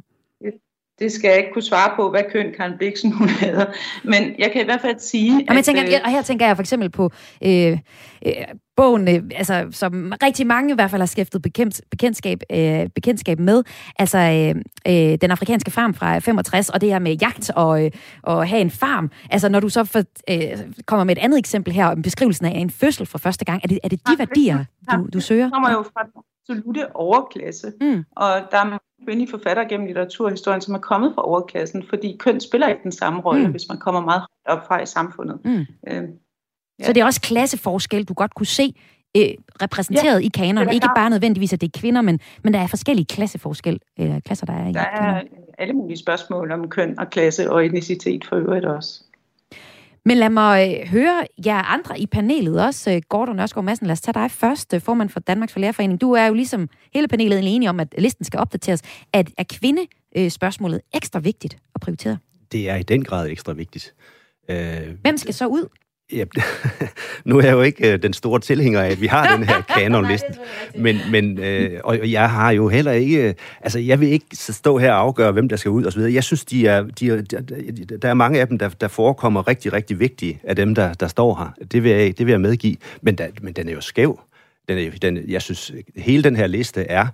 [0.99, 3.65] Det skal jeg ikke kunne svare på, hvad køn Karen Bliksen hun hedder.
[4.03, 5.45] Men jeg kan i hvert fald sige...
[5.49, 7.11] Og, at, tænker, øh, og her tænker jeg for eksempel på
[7.45, 7.77] øh,
[8.25, 8.33] øh,
[8.81, 13.39] bogen, øh, altså, som rigtig mange i hvert fald har skæftet bekendt, bekendtskab, øh, bekendtskab
[13.39, 13.63] med.
[13.99, 17.91] Altså øh, øh, Den afrikanske farm fra 65, og det her med jagt og, øh,
[18.23, 19.11] og have en farm.
[19.29, 22.51] Altså når du så for, øh, kommer med et andet eksempel her, om beskrivelsen af
[22.51, 25.43] en fødsel for første gang, er det, er det de værdier, du, du søger?
[25.43, 27.73] Det kommer jo fra den absolute overklasse.
[27.81, 28.03] Mm.
[28.15, 32.67] Og der er kvindelige forfattere gennem litteraturhistorien, som er kommet fra overklassen, fordi køn spiller
[32.67, 33.51] ikke den samme rolle, mm.
[33.51, 35.39] hvis man kommer meget højt op fra i samfundet.
[35.45, 35.65] Mm.
[36.81, 36.85] Ja.
[36.85, 38.75] Så det er også klasseforskel, du godt kunne se
[39.17, 39.29] øh,
[39.61, 40.73] repræsenteret ja, i kanonen.
[40.73, 44.45] Ikke bare nødvendigvis, at det er kvinder, men, men der er forskellige klasseforskel, øh, klasser,
[44.45, 45.21] der er i Der er
[45.57, 49.03] alle mulige spørgsmål om køn og klasse og etnicitet for øvrigt også.
[50.05, 52.91] Men lad mig øh, høre jer andre i panelet også.
[52.91, 56.01] Øh, Gordon Ørskov Madsen, lad os tage dig først, øh, formand for Danmarks Forlærerforening.
[56.01, 58.81] Du er jo ligesom hele panelet enige om, at listen skal opdateres.
[59.13, 59.81] At er kvinde
[60.29, 62.17] spørgsmålet ekstra vigtigt at prioritere?
[62.51, 63.93] Det er i den grad ekstra vigtigt.
[65.01, 65.67] Hvem skal så ud?
[66.11, 66.23] Ja,
[67.25, 69.61] nu er jeg jo ikke øh, den store tilhænger af, at vi har den her
[69.77, 70.27] kanonliste.
[70.77, 73.35] men, men øh, og jeg har jo heller ikke...
[73.61, 76.13] Altså, jeg vil ikke stå her og afgøre, hvem der skal ud og så videre.
[76.13, 77.21] Jeg synes, de er, de er,
[78.01, 81.07] der er mange af dem, der, der forekommer rigtig, rigtig vigtige af dem, der, der
[81.07, 81.65] står her.
[81.71, 82.75] Det vil jeg, det vil jeg medgive.
[83.01, 84.19] Men, der, men den er jo skæv.
[84.69, 87.07] Den er, den, jeg synes, hele den her liste er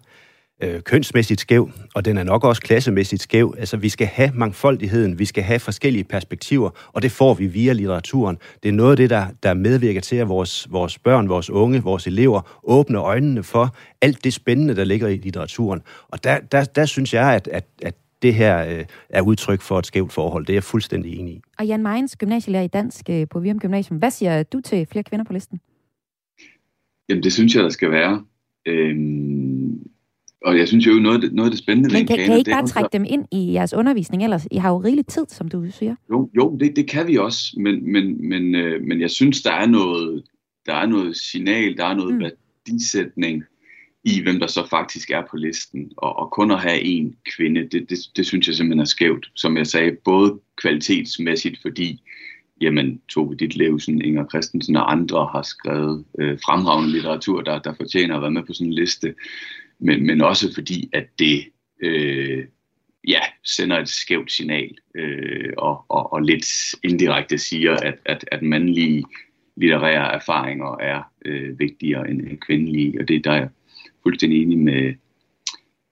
[0.63, 3.55] øh, kønsmæssigt skæv, og den er nok også klassemæssigt skæv.
[3.57, 7.73] Altså, vi skal have mangfoldigheden, vi skal have forskellige perspektiver, og det får vi via
[7.73, 8.37] litteraturen.
[8.63, 11.83] Det er noget af det, der, der medvirker til, at vores, vores børn, vores unge,
[11.83, 15.81] vores elever åbner øjnene for alt det spændende, der ligger i litteraturen.
[16.07, 19.79] Og der, der, der synes jeg, at, at, at det her øh, er udtryk for
[19.79, 20.45] et skævt forhold.
[20.45, 21.41] Det er jeg fuldstændig enig i.
[21.59, 23.99] Og Jan Meins, gymnasielærer i dansk øh, på Virum Gymnasium.
[23.99, 25.59] Hvad siger du til flere kvinder på listen?
[27.09, 28.23] Jamen, det synes jeg, der skal være.
[28.65, 29.87] Øhm,
[30.47, 32.67] og jeg synes jo, noget noget af det spændende Men kan, kan I ikke bare
[32.67, 34.47] trække dem ind i jeres undervisning ellers?
[34.51, 35.95] I har jo rigelig tid, som du siger.
[36.09, 39.51] Jo, jo det, det kan vi også, men, men, men, øh, men jeg synes, der
[39.51, 40.23] er noget,
[40.65, 42.21] der er noget signal, der er noget mm.
[42.21, 43.43] værdisætning
[44.03, 45.91] i, hvem der så faktisk er på listen.
[45.97, 49.31] Og, og kun at have en kvinde, det, det, det synes jeg simpelthen er skævt.
[49.35, 52.01] Som jeg sagde, både kvalitetsmæssigt, fordi
[52.61, 58.15] jamen, Tove Ditlevsen, Inger Christensen og andre har skrevet øh, fremragende litteratur, der, der fortjener
[58.15, 59.13] at være med på sådan en liste
[59.79, 61.43] men, men også fordi, at det
[61.81, 62.45] øh,
[63.07, 68.41] ja, sender et skævt signal øh, og, og, og lidt indirekte siger, at, at, at
[68.41, 69.03] mandlige
[69.55, 73.49] litterære erfaringer er øh, vigtigere end kvindelige, og det er der jeg
[74.03, 74.93] fuldstændig enig med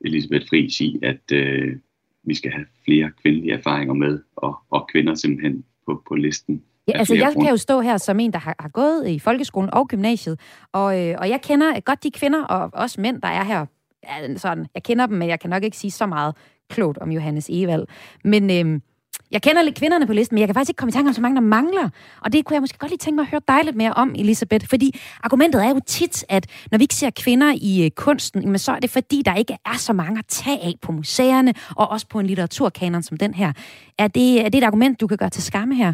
[0.06, 1.76] Elisabeth Friis i, at øh,
[2.24, 6.63] vi skal have flere kvindelige erfaringer med, og, og kvinder simpelthen på, på listen.
[6.88, 9.74] Ja, altså jeg kan jo stå her som en, der har, har gået i folkeskolen
[9.74, 10.39] og gymnasiet,
[10.74, 13.65] og, øh, og jeg kender godt de kvinder og også mænd, der er her
[14.04, 16.36] ja, sådan, jeg kender dem, men jeg kan nok ikke sige så meget
[16.69, 17.88] klogt om Johannes Evald.
[18.24, 18.82] Men øh,
[19.32, 21.13] jeg kender lidt kvinderne på listen, men jeg kan faktisk ikke komme i tanke om
[21.13, 21.89] så mange, der mangler.
[22.21, 24.15] Og det kunne jeg måske godt lige tænke mig at høre dig lidt mere om,
[24.17, 24.67] Elisabeth.
[24.67, 28.71] Fordi argumentet er jo tit, at når vi ikke ser kvinder i øh, kunsten, så
[28.71, 32.08] er det fordi, der ikke er så mange at tage af på museerne, og også
[32.08, 33.54] på en litteraturkanon som den her.
[33.98, 35.93] Er det, er det et argument, du kan gøre til skamme her?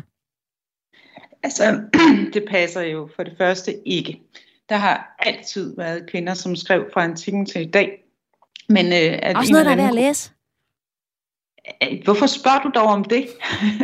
[1.43, 1.81] Altså,
[2.33, 4.21] det passer jo for det første ikke.
[4.69, 8.03] Der har altid været kvinder, som skrev fra antikken til i dag.
[8.69, 10.31] Men, øh, at Også noget, der er værd at læse.
[12.03, 13.27] Hvorfor spørger du dog om det?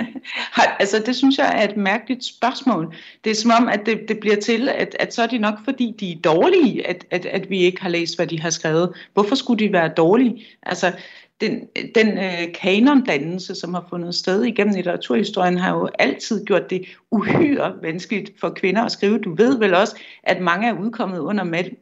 [0.79, 2.95] altså, det synes jeg er et mærkeligt spørgsmål.
[3.23, 5.55] Det er som om, at det, det bliver til, at, at så er det nok,
[5.65, 8.93] fordi de er dårlige, at, at, at vi ikke har læst, hvad de har skrevet.
[9.13, 10.45] Hvorfor skulle de være dårlige?
[10.63, 10.93] Altså,
[11.41, 11.59] den,
[11.95, 17.73] den øh, kanondannelse, som har fundet sted igennem litteraturhistorien, har jo altid gjort det uhyre
[17.81, 19.19] vanskeligt for kvinder at skrive.
[19.19, 21.75] Du ved vel også, at mange er udkommet under ma-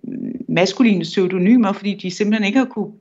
[0.49, 2.91] maskuline pseudonymer, fordi de simpelthen ikke har kunne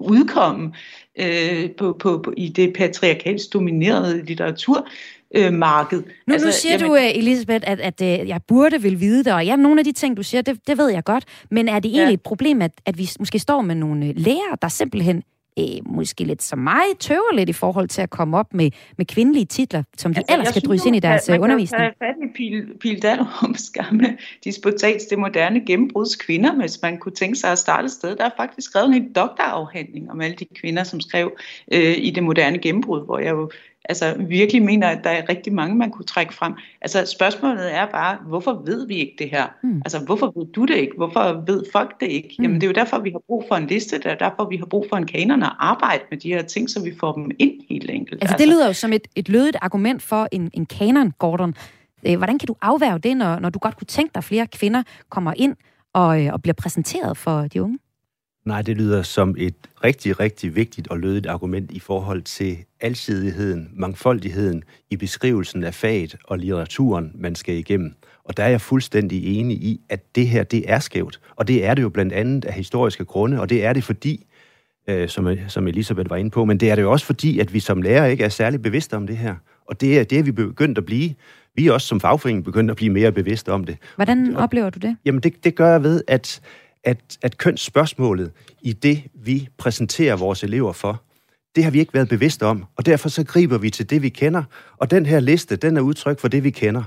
[0.00, 0.72] udkomme
[1.18, 4.88] øh, på, på, på, i det patriarkalsk dominerede litteratur
[5.34, 6.02] øh, marked.
[6.26, 9.00] Nu, altså, nu siger jamen, du, øh, Elisabeth, at, at, at øh, jeg burde vil
[9.00, 11.24] vide det, og ja, nogle af de ting, du siger, det, det ved jeg godt,
[11.50, 12.14] men er det egentlig ja.
[12.14, 15.22] et problem, at, at vi måske står med nogle lærere, der simpelthen
[15.58, 19.06] øh, måske lidt som mig, tøver lidt i forhold til at komme op med, med
[19.06, 21.82] kvindelige titler, som de altså, ellers skal drysse ind i deres man undervisning.
[21.82, 26.98] Man kan fat i Pil, Pil Dalrums gamle disputats Det moderne gennembruds kvinder, hvis man
[26.98, 28.16] kunne tænke sig at starte et sted.
[28.16, 31.32] Der er faktisk skrevet en doktorafhandling om alle de kvinder, som skrev
[31.72, 33.50] øh, i det moderne gennembrud, hvor jeg jo
[33.84, 36.54] altså virkelig mener, at der er rigtig mange, man kunne trække frem.
[36.80, 39.46] Altså spørgsmålet er bare, hvorfor ved vi ikke det her?
[39.62, 39.76] Mm.
[39.76, 40.92] Altså hvorfor ved du det ikke?
[40.96, 42.34] Hvorfor ved folk det ikke?
[42.38, 42.42] Mm.
[42.42, 44.56] Jamen det er jo derfor, vi har brug for en liste, det er derfor, vi
[44.56, 47.30] har brug for en kanon og arbejde med de her ting, så vi får dem
[47.38, 48.22] ind helt enkelt.
[48.22, 48.46] Altså, altså.
[48.46, 51.54] det lyder jo som et, et lødigt argument for en, en kanon, Gordon.
[52.06, 54.46] Øh, hvordan kan du afværge det, når, når du godt kunne tænke dig, at flere
[54.46, 55.56] kvinder kommer ind
[55.92, 57.78] og, øh, og bliver præsenteret for de unge?
[58.44, 63.70] Nej, det lyder som et rigtig, rigtig vigtigt og lødigt argument i forhold til alsidigheden,
[63.74, 67.94] mangfoldigheden i beskrivelsen af faget og litteraturen, man skal igennem.
[68.24, 71.20] Og der er jeg fuldstændig enig i, at det her, det er skævt.
[71.36, 74.26] Og det er det jo blandt andet af historiske grunde, og det er det fordi,
[74.88, 77.54] øh, som, som Elisabeth var inde på, men det er det jo også fordi, at
[77.54, 79.34] vi som lærer ikke er særlig bevidste om det her.
[79.66, 81.14] Og det er det, er vi begyndt at blive.
[81.54, 83.76] Vi er også som fagforening begyndt at blive mere bevidste om det.
[83.96, 84.96] Hvordan oplever du det?
[85.04, 86.40] Jamen, det, det gør jeg ved, at
[86.84, 91.02] at, at kønsspørgsmålet i det, vi præsenterer vores elever for,
[91.56, 94.08] det har vi ikke været bevidste om, og derfor så griber vi til det, vi
[94.08, 94.42] kender.
[94.76, 96.82] Og den her liste, den er udtryk for det, vi kender.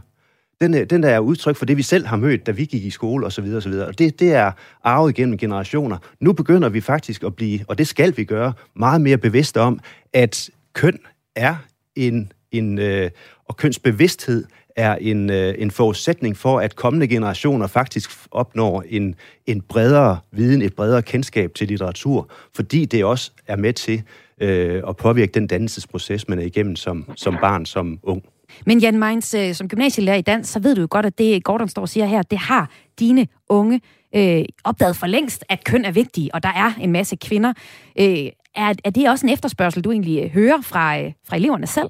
[0.61, 2.89] Den er, den er udtryk for det, vi selv har mødt, da vi gik i
[2.89, 3.53] skole osv.
[3.55, 3.71] osv.
[3.71, 4.51] Og det, det er
[4.83, 5.97] arvet gennem generationer.
[6.19, 9.79] Nu begynder vi faktisk at blive, og det skal vi gøre, meget mere bevidste om,
[10.13, 10.99] at køn
[11.35, 11.55] er
[11.95, 13.09] en, en øh,
[13.45, 19.61] og kønsbevidsthed er en, øh, en forudsætning for, at kommende generationer faktisk opnår en, en
[19.61, 24.03] bredere viden, et bredere kendskab til litteratur, fordi det også er med til
[24.41, 28.23] øh, at påvirke den dannelsesproces, man er igennem som, som barn, som ung.
[28.65, 31.43] Men Jan Meins, øh, som gymnasielærer i dans, så ved du jo godt, at det
[31.43, 33.81] Gordon står og siger her, det har dine unge
[34.15, 37.53] øh, opdaget for længst, at køn er vigtige, og der er en masse kvinder.
[37.99, 41.67] Øh, er, er det også en efterspørgsel, du egentlig øh, hører fra, øh, fra eleverne
[41.67, 41.89] selv?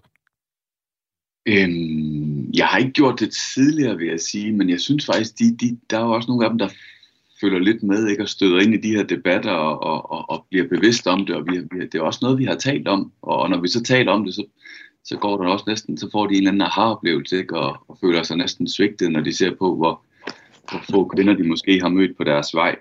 [1.48, 5.58] Øhm, jeg har ikke gjort det tidligere, vil jeg sige, men jeg synes faktisk, de,
[5.58, 6.70] de, der er jo også nogle af dem, der
[7.41, 10.45] følger lidt med, ikke, og støder ind i de her debatter og, og, og, og
[10.50, 13.12] bliver bevidst om det, og vi, vi, det er også noget, vi har talt om,
[13.21, 14.43] og når vi så taler om det, så,
[15.04, 17.98] så går der også næsten, så får de en eller anden aha-oplevelse, ikke, og, og
[18.02, 20.02] føler sig næsten svigtet, når de ser på, hvor,
[20.71, 22.76] hvor få kvinder de måske har mødt på deres vej.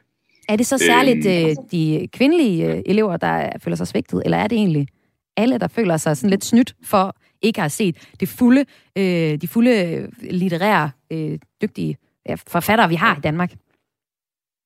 [0.49, 4.39] Er det så særligt øhm, øh, de kvindelige øh, elever, der føler sig svigtet, eller
[4.39, 4.89] er det egentlig
[5.37, 8.65] alle, der føler sig sådan lidt snydt for ikke at have set det fulde,
[8.97, 11.97] øh, de fulde litterære, øh, dygtige
[12.29, 13.53] ja, forfattere, vi har i Danmark?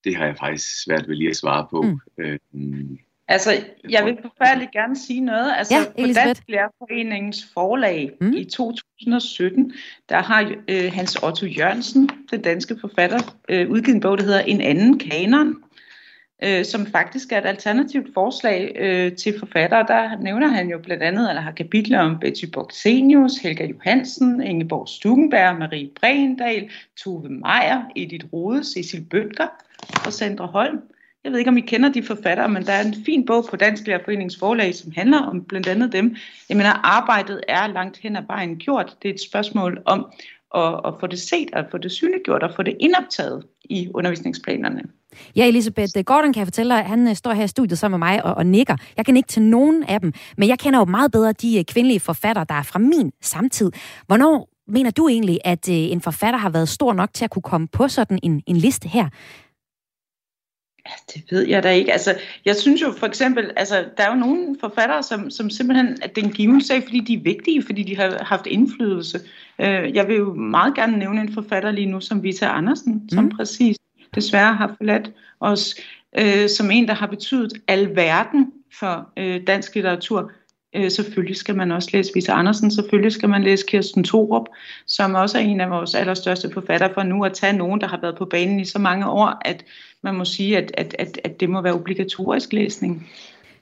[0.04, 1.82] Det har jeg faktisk svært ved lige at svare på.
[1.82, 1.98] Mm.
[2.18, 2.38] Øh,
[3.28, 3.50] Altså,
[3.90, 5.52] jeg vil forfærdeligt gerne sige noget.
[5.56, 8.32] Altså, ja, på Dansk Lærerforeningens forlag mm.
[8.32, 9.72] i 2017,
[10.08, 14.40] der har øh, Hans Otto Jørgensen, den danske forfatter, øh, udgivet en bog, der hedder
[14.40, 15.54] En anden kanon,
[16.42, 19.86] øh, som faktisk er et alternativt forslag øh, til forfattere.
[19.88, 24.88] Der nævner han jo blandt andet, eller har kapitler om Betty Boxenius, Helga Johansen, Ingeborg
[24.88, 26.70] Stukenberg, Marie Brendal,
[27.04, 29.48] Tove Meier, Edith Rode, Cecil Bøtger
[30.06, 30.78] og Sandra Holm.
[31.24, 33.56] Jeg ved ikke, om I kender de forfattere, men der er en fin bog på
[33.56, 36.16] Dansk Lærerforenings forlag, som handler om blandt andet dem.
[36.48, 38.96] Jeg mener, arbejdet er langt hen ad vejen gjort.
[39.02, 40.06] Det er et spørgsmål om
[40.54, 44.82] at, at få det set, at få det synliggjort og få det indoptaget i undervisningsplanerne.
[45.36, 48.08] Ja, Elisabeth Gordon kan jeg fortælle dig, han øh, står her i studiet sammen med
[48.08, 48.76] mig og, og nikker.
[48.96, 51.64] Jeg kan ikke til nogen af dem, men jeg kender jo meget bedre de øh,
[51.64, 53.72] kvindelige forfattere, der er fra min samtid.
[54.06, 57.42] Hvornår mener du egentlig, at øh, en forfatter har været stor nok til at kunne
[57.42, 59.08] komme på sådan en, en liste her?
[61.14, 61.92] Det ved jeg da ikke.
[61.92, 65.98] Altså, jeg synes jo for eksempel, altså, der er jo nogle forfattere, som, som simpelthen,
[66.02, 69.20] at det er en given sag, fordi de er vigtige, fordi de har haft indflydelse.
[69.58, 73.08] Øh, jeg vil jo meget gerne nævne en forfatter lige nu, som Vita Andersen, mm.
[73.08, 73.76] som præcis
[74.14, 75.74] desværre har forladt os,
[76.18, 80.32] øh, som en, der har betydet alverden for øh, dansk litteratur.
[80.76, 84.46] Øh, selvfølgelig skal man også læse Vise Andersen, selvfølgelig skal man læse Kirsten Thorup,
[84.86, 88.00] som også er en af vores allerstørste forfattere for nu at tage nogen, der har
[88.00, 89.64] været på banen i så mange år, at
[90.02, 93.08] man må sige, at, at, at, at det må være obligatorisk læsning.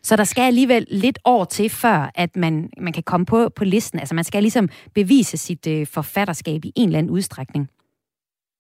[0.03, 3.65] Så der skal alligevel lidt år til, før at man, man kan komme på, på
[3.65, 3.99] listen.
[3.99, 7.71] Altså man skal ligesom bevise sit øh, forfatterskab i en eller anden udstrækning.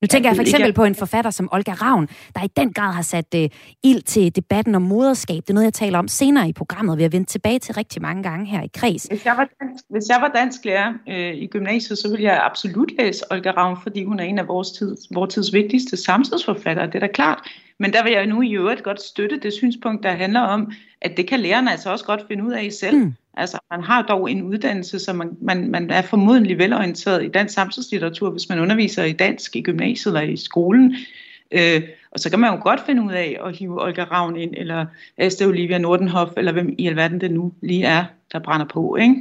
[0.02, 2.72] Nu tænker ja, jeg for eksempel på en forfatter som Olga Ravn, der i den
[2.72, 3.44] grad har sat uh,
[3.84, 5.36] ild til debatten om moderskab.
[5.36, 6.98] Det er noget, jeg taler om senere i programmet.
[6.98, 9.04] Vi har vendt tilbage til rigtig mange gange her i kreds.
[9.04, 12.42] Hvis jeg var dansk, hvis jeg var dansk lærer øh, i gymnasiet, så ville jeg
[12.44, 16.86] absolut læse Olga Ravn, fordi hun er en af vores tids, vores tids vigtigste samtidsforfattere.
[16.86, 17.38] Det er da klart.
[17.78, 21.16] Men der vil jeg nu i øvrigt godt støtte det synspunkt, der handler om, at
[21.16, 22.98] det kan lærerne altså også godt finde ud af selv.
[22.98, 23.12] Mm.
[23.34, 27.54] Altså, man har dog en uddannelse, så man, man, man er formodentlig velorienteret i dansk
[27.54, 30.96] samtidslitteratur, hvis man underviser i dansk i gymnasiet eller i skolen.
[31.52, 34.54] Øh, og så kan man jo godt finde ud af at hive Olga Ravn ind,
[34.56, 34.86] eller
[35.18, 39.14] Asta Olivia Nordenhoff, eller hvem i alverden det nu lige er, der brænder på, ikke?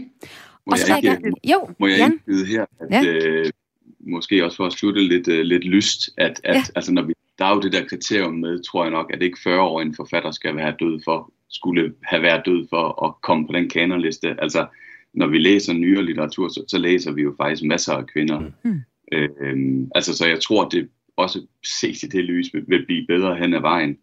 [0.68, 3.12] Må jeg, ikke, jo, må jeg ikke vide her, at ja.
[3.12, 3.52] øh,
[4.00, 6.64] måske også for at slutte lidt, øh, lidt lyst, at, at ja.
[6.76, 9.40] altså, når vi, der er jo det der kriterium med, tror jeg nok, at ikke
[9.44, 13.48] 40 år en forfatter skal være død for skulle have været død for at komme
[13.48, 14.42] på den kanonliste.
[14.42, 14.68] Altså,
[15.14, 18.52] når vi læser nyere litteratur, så, så læser vi jo faktisk masser af kvinder.
[18.64, 18.82] Mm.
[19.14, 23.36] Øhm, altså, så jeg tror, det også ses i det lys vil, vil blive bedre
[23.36, 23.98] hen ad vejen.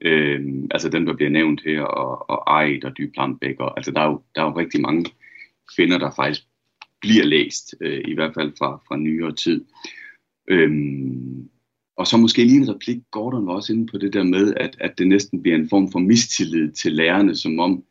[0.00, 3.60] Øhm, altså dem, der bliver nævnt her, og, og Eid og Dyblandbæk.
[3.60, 5.04] Og, altså, der er, jo, der er jo rigtig mange
[5.76, 6.42] kvinder, der faktisk
[7.00, 9.64] bliver læst, øh, i hvert fald fra, fra nyere tid.
[10.48, 11.50] Øhm,
[11.96, 14.76] og så måske lige en replik, Gordon var også inde på det der med, at,
[14.80, 17.84] at det næsten bliver en form for mistillid til lærerne, som om,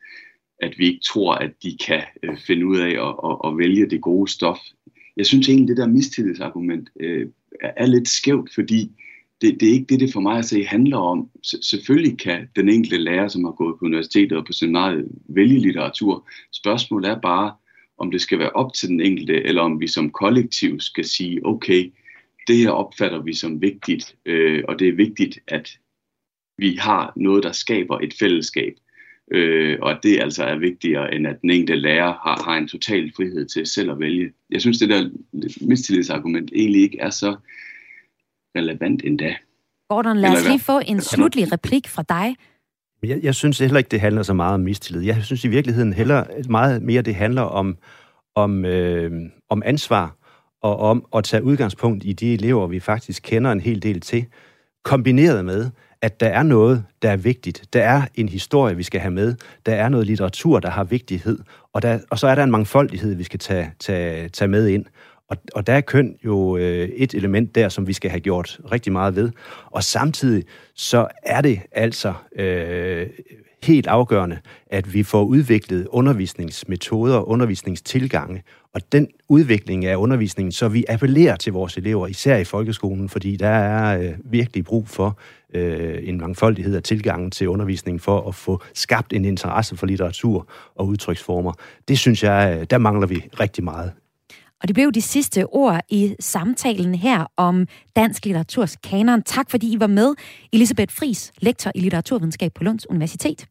[0.62, 3.90] at vi ikke tror, at de kan øh, finde ud af at, at, at vælge
[3.90, 4.60] det gode stof.
[5.18, 7.28] Jeg synes egentlig, det der mistillidsargument øh,
[7.62, 8.92] er lidt skævt, fordi
[9.42, 11.30] det, det er ikke det, det for mig at se handler om.
[11.46, 15.60] S- selvfølgelig kan den enkelte lærer, som har gået på universitetet og på seminariet, vælge
[15.60, 16.30] litteratur.
[16.54, 17.54] Spørgsmålet er bare,
[17.98, 21.46] om det skal være op til den enkelte, eller om vi som kollektiv skal sige,
[21.46, 21.94] okay,
[22.50, 25.70] det her opfatter vi som vigtigt, øh, og det er vigtigt, at
[26.58, 28.74] vi har noget, der skaber et fællesskab.
[29.32, 32.68] Øh, og at det altså er vigtigere, end at den enkelte lærer har, har en
[32.68, 34.32] total frihed til selv at vælge.
[34.50, 35.10] Jeg synes, det der
[35.62, 37.36] mistillidsargument egentlig ikke er så
[38.56, 39.36] relevant endda.
[39.90, 42.36] Gordon, lad os lige få en slutlig replik fra dig.
[43.04, 45.02] Jeg, jeg synes heller ikke, det handler så meget om mistillid.
[45.02, 47.78] Jeg synes i virkeligheden heller meget mere, det handler om,
[48.36, 49.12] om, øh,
[49.50, 50.19] om ansvar
[50.62, 54.26] og om at tage udgangspunkt i de elever, vi faktisk kender en hel del til,
[54.84, 55.70] kombineret med,
[56.02, 57.64] at der er noget, der er vigtigt.
[57.74, 59.36] Der er en historie, vi skal have med.
[59.66, 61.40] Der er noget litteratur, der har vigtighed.
[61.74, 64.86] Og, der, og så er der en mangfoldighed, vi skal tage, tage, tage med ind.
[65.30, 68.60] Og, og der er køn jo øh, et element der, som vi skal have gjort
[68.72, 69.32] rigtig meget ved.
[69.66, 70.44] Og samtidig
[70.76, 73.08] så er det altså øh,
[73.64, 80.86] helt afgørende, at vi får udviklet undervisningsmetoder, undervisningstilgange, og den udvikling af undervisningen, så vi
[80.90, 85.20] appellerer til vores elever, især i folkeskolen, fordi der er øh, virkelig brug for
[85.54, 90.48] øh, en mangfoldighed af tilgangen til undervisningen for at få skabt en interesse for litteratur
[90.76, 91.54] og udtryksformer.
[91.88, 93.92] Det synes jeg, øh, der mangler vi rigtig meget.
[94.62, 99.24] Og det blev de sidste ord i samtalen her om dansk litteraturs kanon.
[99.24, 100.14] Tak fordi I var med.
[100.54, 103.48] Elisabeth Fris, lektor i litteraturvidenskab på Lunds Universitet.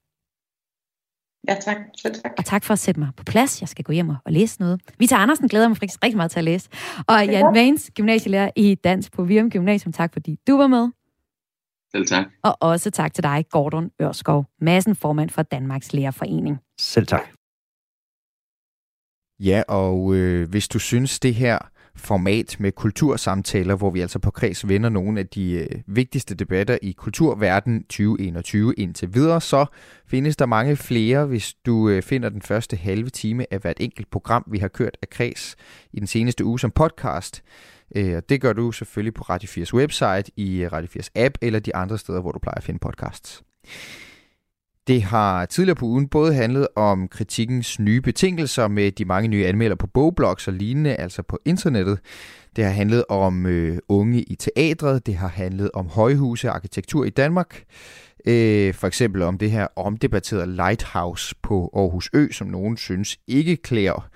[1.48, 1.76] Ja, tak.
[1.96, 2.32] Selv tak.
[2.38, 3.60] Og tak for at sætte mig på plads.
[3.60, 4.80] Jeg skal gå hjem og læse noget.
[4.98, 6.68] Vita Andersen glæder mig faktisk rigtig meget til at læse.
[7.06, 9.92] Og Jan Vans, gymnasielærer i dans på Virum Gymnasium.
[9.92, 10.88] Tak fordi du var med.
[11.92, 12.26] Selv tak.
[12.42, 16.58] Og også tak til dig, Gordon Ørskov, massen formand for Danmarks Lærerforening.
[16.80, 17.37] Selv tak.
[19.40, 21.58] Ja, og øh, hvis du synes, det her
[21.98, 26.78] format med kultursamtaler, hvor vi altså på kreds vender nogle af de øh, vigtigste debatter
[26.82, 29.66] i kulturverden 2021 indtil videre, så
[30.06, 34.10] findes der mange flere, hvis du øh, finder den første halve time af hvert enkelt
[34.10, 35.56] program, vi har kørt af kreds
[35.92, 37.42] i den seneste uge som podcast.
[37.96, 41.60] Øh, det gør du selvfølgelig på Radio 4's website, i øh, Radio 4's app eller
[41.60, 43.42] de andre steder, hvor du plejer at finde podcasts.
[44.88, 49.46] Det har tidligere på ugen både handlet om kritikkens nye betingelser med de mange nye
[49.46, 51.98] anmelder på bogblogs og lignende, altså på internettet.
[52.56, 57.04] Det har handlet om øh, unge i teatret, det har handlet om højhuse og arkitektur
[57.04, 57.64] i Danmark.
[58.26, 63.56] Øh, for eksempel om det her omdebatterede lighthouse på Aarhus Ø, som nogen synes ikke
[63.56, 64.08] klæder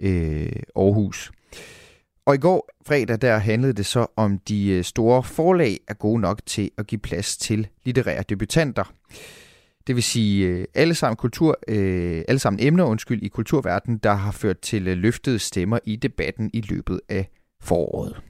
[0.00, 1.32] øh, Aarhus.
[2.26, 6.20] Og i går fredag, der handlede det så om de øh, store forlag er gode
[6.20, 8.92] nok til at give plads til litterære debutanter.
[9.86, 14.14] Det vil sige øh, alle sammen, kultur, øh, alle sammen emner undskyld, i kulturverdenen, der
[14.14, 17.28] har ført til øh, løftede stemmer i debatten i løbet af
[17.62, 18.22] foråret.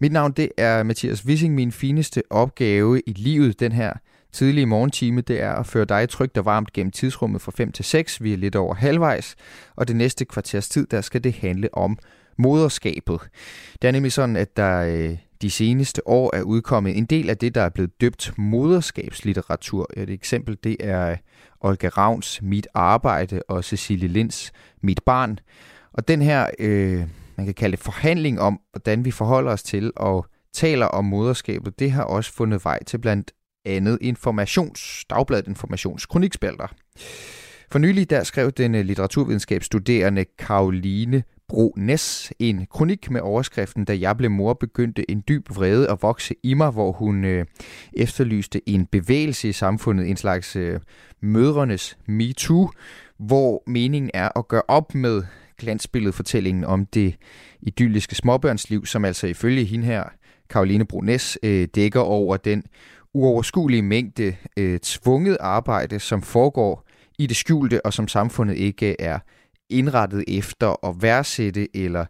[0.00, 1.54] Mit navn det er Mathias Wissing.
[1.54, 3.92] Min fineste opgave i livet den her
[4.32, 7.84] tidlige morgentime, det er at føre dig trygt og varmt gennem tidsrummet fra 5 til
[7.84, 8.22] 6.
[8.22, 9.36] Vi er lidt over halvvejs,
[9.76, 11.98] og det næste kvarters tid, der skal det handle om
[12.40, 13.20] moderskabet.
[13.82, 17.38] Det er nemlig sådan, at der øh, de seneste år er udkommet en del af
[17.38, 19.90] det, der er blevet døbt moderskabslitteratur.
[19.96, 21.16] Et eksempel, det er øh,
[21.60, 25.38] Olga Ravns Mit Arbejde og Cecilie Linds Mit Barn.
[25.92, 27.04] Og den her, øh,
[27.36, 31.78] man kan kalde det forhandling om, hvordan vi forholder os til og taler om moderskabet,
[31.78, 33.32] det har også fundet vej til blandt
[33.64, 36.66] andet informations, Dagbladet Informations kronikspalter.
[37.70, 43.98] For nylig der skrev den øh, litteraturvidenskabsstuderende Karoline Bro Næs en kronik med overskriften, da
[44.00, 47.46] jeg blev mor, begyndte en dyb vrede at vokse i mig, hvor hun øh,
[47.92, 50.80] efterlyste en bevægelse i samfundet, en slags øh,
[51.20, 52.70] mødrenes MeToo,
[53.18, 55.22] hvor meningen er at gøre op med
[55.58, 57.14] glansbilledet fortællingen om det
[57.62, 60.04] idylliske småbørnsliv, som altså ifølge hende her,
[60.50, 62.62] Karoline Brunes, øh, dækker over den
[63.14, 66.86] uoverskuelige mængde øh, tvunget arbejde, som foregår
[67.18, 69.18] i det skjulte, og som samfundet ikke er
[69.70, 72.04] indrettet efter at værdsætte eller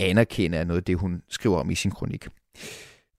[0.00, 2.26] anerkende af noget af det, hun skriver om i sin kronik.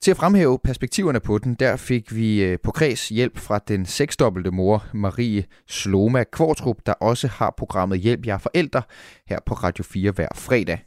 [0.01, 3.85] Til at fremhæve perspektiverne på den, der fik vi øh, på kreds hjælp fra den
[3.85, 8.81] seksdobbelte mor Marie Sloma Kvartrup, der også har programmet Hjælp jer forældre
[9.29, 10.79] her på Radio 4 hver fredag.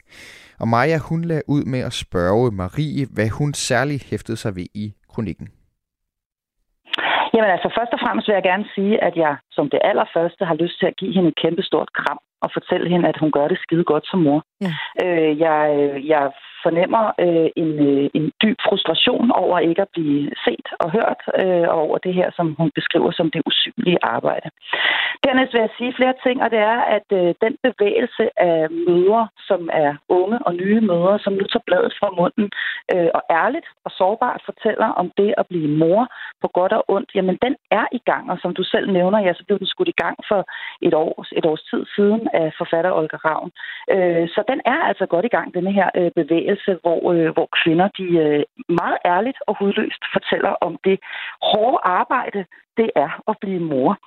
[0.59, 4.67] Og Maja, hun lagde ud med at spørge Marie, hvad hun særligt hæftede sig ved
[4.83, 5.47] i kronikken.
[7.33, 10.55] Jamen altså, først og fremmest vil jeg gerne sige, at jeg som det allerførste har
[10.63, 13.47] lyst til at give hende et kæmpe stort kram og fortælle hende, at hun gør
[13.47, 14.43] det skide godt som mor.
[14.61, 14.73] Ja.
[15.03, 15.59] Øh, jeg,
[16.13, 16.31] jeg
[16.65, 21.67] fornemmer øh, en, øh, en dyb frustration over ikke at blive set og hørt, øh,
[21.73, 24.49] og over det her, som hun beskriver som det usynlige arbejde.
[25.23, 29.27] Dernæst vil jeg sige flere ting, og det er, at øh, den bevægelse af mødre,
[29.49, 32.47] som er unge og nye mødre, som nu tager bladet fra munden
[32.93, 36.01] øh, og ærligt og sårbart fortæller om det at blive mor
[36.41, 39.33] på godt og ondt, jamen den er i gang, og som du selv nævner, ja,
[39.33, 40.41] så blev den skudt i gang for
[40.81, 43.51] et, år, et års tid siden af forfatter Olga Ravn.
[43.93, 47.33] Øh, så den er altså godt i gang, denne her øh, bevægelse bevægelse, hvor, øh,
[47.33, 48.43] hvor kvinder de øh,
[48.81, 50.99] meget ærligt og hudløst fortæller om det
[51.49, 52.45] hårde arbejde,
[52.77, 53.97] det er at blive mor.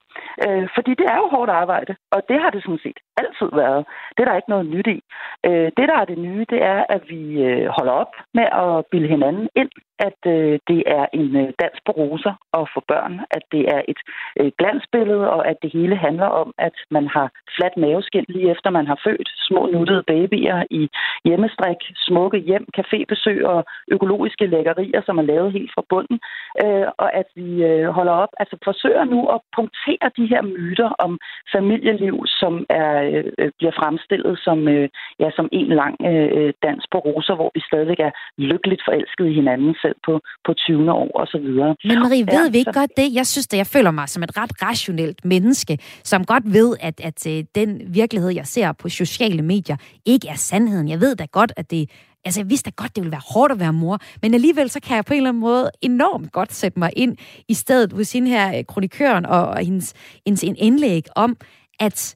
[0.46, 3.82] Øh, fordi det er jo hårdt arbejde, og det har det sådan set altid været.
[4.14, 4.98] Det er der ikke noget nyt i.
[5.46, 8.86] Øh, det, der er det nye, det er, at vi øh, holder op med at
[8.90, 13.14] bilde hinanden ind, at øh, det er en øh, dans på roser at få børn,
[13.36, 14.00] at det er et
[14.40, 18.70] øh, glansbillede, og at det hele handler om, at man har fladt maveskin lige efter
[18.70, 20.88] man har født, små nuttede babyer i
[21.24, 26.18] hjemmestrik, smukke hjem, cafébesøg og økologiske lækkerier, som er lavet helt fra bunden,
[26.64, 30.90] øh, og at vi øh, holder op, altså forsøger nu at punktere de her myter
[31.06, 31.12] om
[31.54, 32.92] familieliv, som er
[33.38, 34.88] øh, bliver fremstillet som, øh,
[35.22, 38.12] ja, som en lang øh, dans på roser, hvor vi stadigvæk er
[38.50, 40.92] lykkeligt forelsket i hinanden selv på, på 20.
[40.92, 41.70] år og så videre.
[41.84, 42.80] Men Marie, ved ja, vi ikke så...
[42.80, 43.08] godt det?
[43.20, 45.74] Jeg synes, at jeg føler mig som et ret rationelt menneske,
[46.10, 47.20] som godt ved, at, at
[47.54, 50.88] den virkelighed, jeg ser på sociale medier, ikke er sandheden.
[50.88, 51.90] Jeg ved da godt, at det
[52.25, 54.81] Altså, jeg vidste da godt, det ville være hårdt at være mor, men alligevel så
[54.81, 57.16] kan jeg på en eller anden måde enormt godt sætte mig ind
[57.49, 59.95] i stedet hos hende her, øh, kronikøren, og, og hendes,
[60.27, 61.37] hendes en indlæg om,
[61.81, 62.14] at,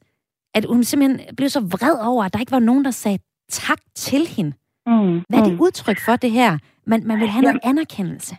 [0.55, 3.79] at hun simpelthen blev så vred over, at der ikke var nogen, der sagde tak
[3.95, 4.53] til hende.
[4.87, 5.61] Mm, Hvad er det mm.
[5.61, 6.57] udtryk for det her?
[6.87, 8.37] Man, man vil have noget anerkendelse.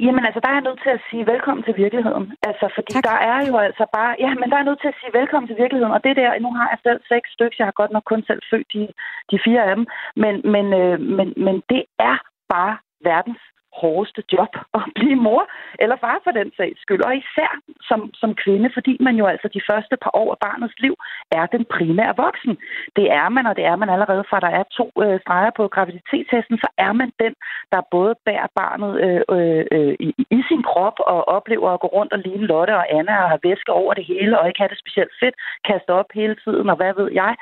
[0.00, 2.26] Jamen altså, der er jeg nødt til at sige velkommen til virkeligheden.
[2.48, 3.04] Altså, fordi tak.
[3.10, 4.12] der er jo altså bare...
[4.24, 5.96] Ja, men der er nødt til at sige velkommen til virkeligheden.
[5.96, 7.56] Og det der, nu har jeg selv seks stykker.
[7.58, 8.82] Jeg har godt nok kun selv født de,
[9.30, 9.86] de fire af dem.
[10.22, 12.16] Men, men, øh, men, men det er
[12.54, 12.74] bare
[13.10, 13.42] verdens
[13.80, 15.42] hårdeste job at blive mor
[15.82, 17.02] eller far for den sags skyld.
[17.08, 17.50] Og især
[17.88, 20.94] som, som kvinde, fordi man jo altså de første par år af barnets liv
[21.38, 22.54] er den primære voksen.
[22.98, 25.68] Det er man, og det er man allerede fra der er to øh, streger på
[25.68, 27.34] graviditetstesten, så er man den,
[27.72, 30.08] der både bærer barnet øh, øh, øh, i,
[30.38, 33.44] i sin krop og oplever at gå rundt og ligne Lotte og Anna og have
[33.48, 35.34] væske over det hele og ikke have det specielt fedt,
[35.68, 37.32] kaste op hele tiden og hvad ved jeg.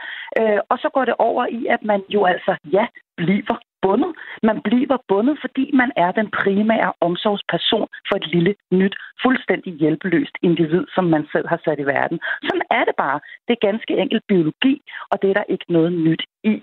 [0.41, 4.13] Øh, og så går det over i, at man jo altså, ja, bliver bundet.
[4.43, 10.37] Man bliver bundet, fordi man er den primære omsorgsperson for et lille, nyt, fuldstændig hjælpeløst
[10.43, 12.19] individ, som man selv har sat i verden.
[12.47, 13.21] Sådan er det bare.
[13.47, 14.75] Det er ganske enkelt biologi,
[15.11, 16.55] og det er der ikke noget nyt i.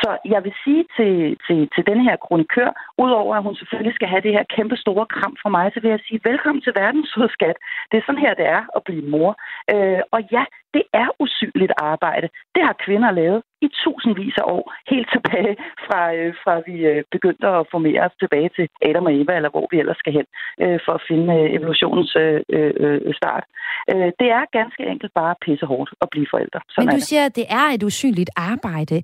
[0.00, 1.12] Så jeg vil sige til,
[1.46, 2.70] til, til denne her kronikør,
[3.04, 5.90] udover at hun selvfølgelig skal have det her kæmpe store kram fra mig, så vil
[5.90, 7.56] jeg sige velkommen til verdens skat.
[7.90, 9.30] Det er sådan her, det er at blive mor.
[9.72, 10.44] Øh, og ja,
[10.74, 12.28] det er usynligt arbejde.
[12.54, 15.54] Det har kvinder lavet i tusindvis af år, helt tilbage
[15.86, 19.52] fra, øh, fra vi øh, begyndte at formere os tilbage til Adam og Eva, eller
[19.54, 20.26] hvor vi ellers skal hen,
[20.62, 22.40] øh, for at finde øh, evolutionens øh,
[22.84, 23.44] øh, start.
[23.92, 26.60] Øh, det er ganske enkelt bare pissehårdt at blive forældre.
[26.68, 28.96] Sådan Men du siger, at det er et usynligt arbejde.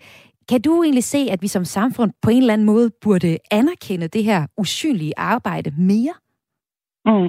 [0.51, 4.09] Kan du egentlig se, at vi som samfund på en eller anden måde burde anerkende
[4.09, 6.15] det her usynlige arbejde mere?
[7.09, 7.29] Mm.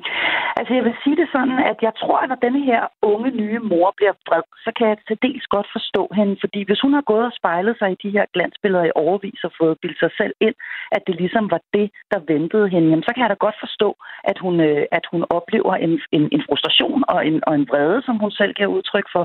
[0.59, 3.59] Altså jeg vil sige det sådan, at jeg tror, at når denne her unge nye
[3.71, 7.05] mor bliver vred, så kan jeg til dels godt forstå hende, fordi hvis hun har
[7.11, 10.33] gået og spejlet sig i de her glansbilleder i overvis og fået bildt sig selv
[10.47, 10.55] ind,
[10.95, 13.89] at det ligesom var det, der ventede hende, jamen, så kan jeg da godt forstå,
[14.23, 18.01] at hun, øh, at hun oplever en, en, en frustration og en, og en vrede,
[18.05, 19.23] som hun selv giver udtryk for.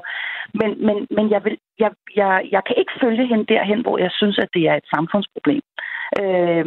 [0.60, 4.10] Men, men, men jeg, vil, jeg, jeg, jeg kan ikke følge hende derhen, hvor jeg
[4.20, 5.62] synes, at det er et samfundsproblem.
[6.22, 6.66] Øh,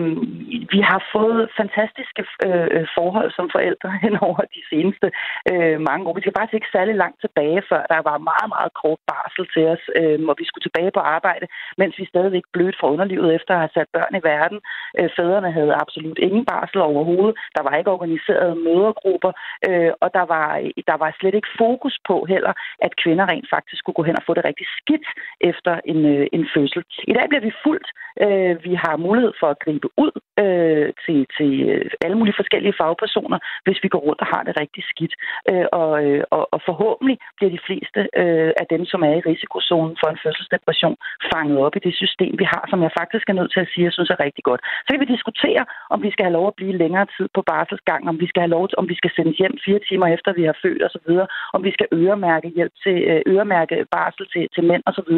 [0.74, 5.08] vi har fået fantastiske øh, forhold som forældre hen over de seneste
[5.52, 6.14] øh, mange år.
[6.16, 9.66] Vi skal faktisk ikke særlig langt tilbage, før der var meget, meget kort barsel til
[9.74, 11.46] os, øh, vi skulle tilbage på arbejde,
[11.82, 14.60] mens vi stadigvæk blødt fra underlivet efter at have sat børn i verden.
[15.00, 17.36] Øh, fædrene havde absolut ingen barsel overhovedet.
[17.56, 19.32] Der var ikke organiserede mødergrupper,
[19.68, 20.50] øh, og der var,
[20.90, 22.54] der var slet ikke fokus på heller,
[22.86, 25.08] at kvinder rent faktisk skulle gå hen og få det rigtig skidt
[25.42, 26.84] efter en, øh, en fødsel.
[27.12, 27.90] I dag bliver vi fuldt.
[28.26, 30.14] Øh, vi har mulighed for at gribe ud
[30.44, 34.54] øh, til, til øh, alle mulige forskellige fagpersoner, hvis vi går rundt og har det
[34.64, 35.14] rigtig skidt.
[35.52, 39.26] Øh, og, øh, og, og forhåbentlig bliver de fleste øh, af dem, som er i
[39.32, 40.98] risikozonen for en fødselsdepression,
[41.34, 43.88] fanget op i det system, vi har, som jeg faktisk er nødt til at sige,
[43.88, 44.62] jeg synes er rigtig godt.
[44.86, 45.64] Så kan vi diskutere,
[45.94, 48.56] om vi skal have lov at blive længere tid på barselsgang, om vi skal have
[48.58, 51.10] lov til, om vi skal sendes hjem fire timer efter, vi har født osv.,
[51.56, 55.12] om vi skal øremærke hjælp til øh, øremærke barsel til, til mænd osv.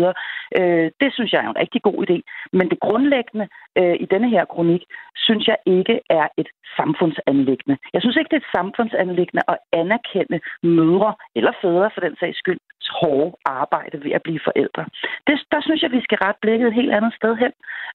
[0.60, 2.18] Øh, det synes jeg er en rigtig god idé.
[2.58, 3.48] Men det grundlæggende
[3.80, 4.84] øh, i denne her kronik,
[5.16, 7.78] synes jeg ikke er et samfundsanlæggende.
[7.94, 12.38] Jeg synes ikke, det er et samfundsanlæggende at anerkende mødre eller fædre for den sags
[12.38, 12.60] skyld
[13.00, 14.86] hårde arbejde ved at blive forældre.
[15.28, 17.54] Det, der synes jeg, vi skal rette blikket et helt andet sted hen,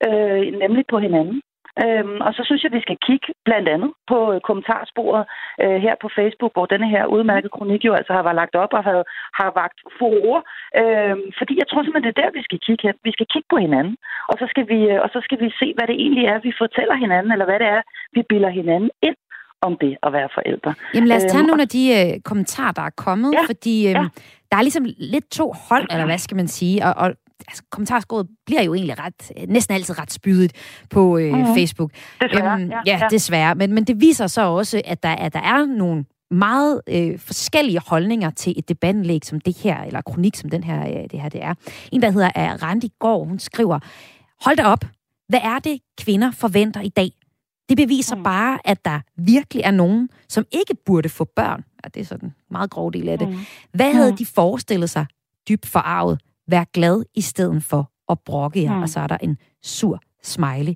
[0.09, 1.42] øh, nemlig på hinanden.
[1.83, 5.25] Øhm, og så synes jeg, at vi skal kigge blandt andet på øh, kommentarsporet
[5.62, 8.72] øh, her på Facebook, hvor denne her udmærkede kronik jo altså har været lagt op
[8.79, 8.97] og har,
[9.41, 10.41] har vagt furore.
[10.81, 12.97] Øhm, fordi jeg tror simpelthen, det er der, vi skal kigge hen.
[13.09, 13.97] Vi skal kigge på hinanden,
[14.31, 16.53] og så skal vi, øh, og så skal vi se, hvad det egentlig er, vi
[16.62, 17.83] fortæller hinanden, eller hvad det er,
[18.16, 19.18] vi bilder hinanden ind
[19.68, 20.70] om det at være forældre.
[20.95, 23.77] Jamen lad os tage øhm, nogle af de øh, kommentarer, der er kommet, ja, fordi
[23.89, 24.05] øh, ja.
[24.51, 27.09] der er ligesom lidt to hold, eller hvad skal man sige, og, og
[27.49, 30.53] altså, kommentarskåret bliver jo egentlig ret, næsten altid ret spydigt
[30.91, 31.55] på øh, mm-hmm.
[31.55, 31.91] Facebook.
[32.20, 33.55] Desværre, øhm, ja, ja, ja, desværre.
[33.55, 37.80] Men, men det viser så også, at der, at der er nogle meget øh, forskellige
[37.87, 41.28] holdninger til et debatindlæg som det her, eller kronik som den her, øh, det her
[41.28, 41.55] det er.
[41.93, 43.78] En, der hedder er Randi Gård, hun skriver,
[44.45, 44.85] hold da op,
[45.28, 47.11] hvad er det, kvinder forventer i dag?
[47.68, 48.22] Det beviser mm.
[48.22, 51.64] bare, at der virkelig er nogen, som ikke burde få børn.
[51.85, 53.28] Ja, det er sådan en meget grov del af det.
[53.28, 53.39] Mm.
[53.72, 54.16] Hvad havde mm.
[54.16, 55.07] de forestillet sig
[55.49, 56.20] dybt forarvet?
[56.47, 58.76] Vær glad i stedet for at brokke jer.
[58.76, 58.82] Mm.
[58.82, 60.74] Og så er der en sur smiley.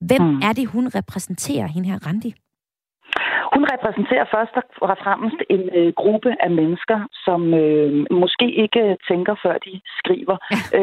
[0.00, 0.40] Hvem mm.
[0.42, 2.34] er det, hun repræsenterer, hende her Randi?
[3.54, 9.34] Hun repræsenterer først og fremmest en øh, gruppe af mennesker, som øh, måske ikke tænker,
[9.44, 10.36] før de skriver.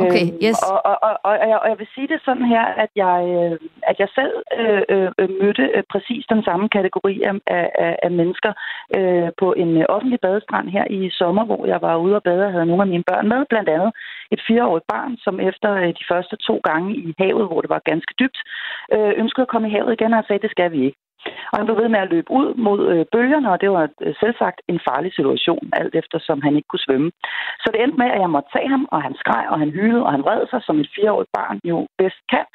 [0.05, 0.57] okay, øhm, yes.
[0.71, 3.55] og, og, og, og, jeg, og jeg vil sige det sådan her, at jeg, øh,
[3.89, 8.51] at jeg selv øh, øh, mødte øh, præcis den samme kategori af, af, af mennesker
[8.97, 12.45] øh, på en øh, offentlig badestrand her i sommer, hvor jeg var ude og bade
[12.45, 13.91] og havde nogle af mine børn med, blandt andet
[14.31, 17.81] et fireårigt barn, som efter øh, de første to gange i havet, hvor det var
[17.91, 18.39] ganske dybt,
[18.93, 20.99] øh, ønskede at komme i havet igen og sagde, det skal vi ikke.
[21.51, 24.13] Og han blev ved med at løbe ud mod øh, bølgerne, og det var øh,
[24.21, 27.11] selvsagt en farlig situation, alt efter som han ikke kunne svømme.
[27.61, 30.05] Så det endte med, at jeg måtte tage ham, og han skreg, og han hylede,
[30.05, 32.45] og han vred sig, som et fireårigt barn jo bedst kan.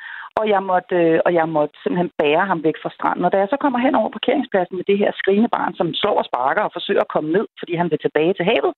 [0.41, 3.25] Og jeg, måtte, øh, og jeg måtte simpelthen bære ham væk fra stranden.
[3.25, 6.17] Og da jeg så kommer hen over parkeringspladsen med det her skrigende barn, som slår
[6.23, 8.73] og sparker og forsøger at komme ned, fordi han vil tilbage til havet,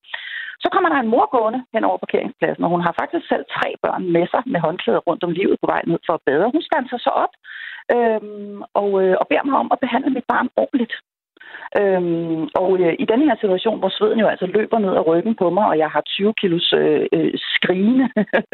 [0.63, 3.69] så kommer der en mor gående hen over parkeringspladsen, og hun har faktisk selv tre
[3.83, 6.51] børn med sig med håndklæder rundt om livet på vej ned for at bade.
[6.55, 7.33] Hun standser så op
[7.95, 10.93] øhm, og, øh, og beder mig om at behandle mit barn ordentligt.
[11.79, 15.35] Øhm, og øh, i den her situation, hvor sveden jo altså løber ned ad ryggen
[15.35, 18.07] på mig, og jeg har 20 kilos øh, øh, skrigende,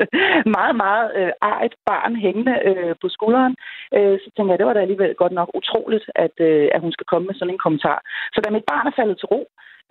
[0.57, 3.55] meget, meget øh, arigt barn hængende øh, på skulderen,
[3.95, 6.91] øh, så tænker jeg, det var da alligevel godt nok utroligt, at, øh, at hun
[6.91, 7.99] skal komme med sådan en kommentar.
[8.33, 9.41] Så da mit barn er faldet til ro,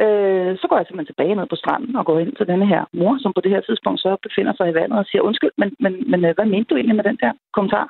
[0.04, 2.82] øh, så går jeg simpelthen tilbage ned på stranden og går ind til denne her
[3.00, 5.68] mor, som på det her tidspunkt så befinder sig i vandet og siger, undskyld, men,
[5.84, 7.86] men, men øh, hvad mente du egentlig med den der kommentar?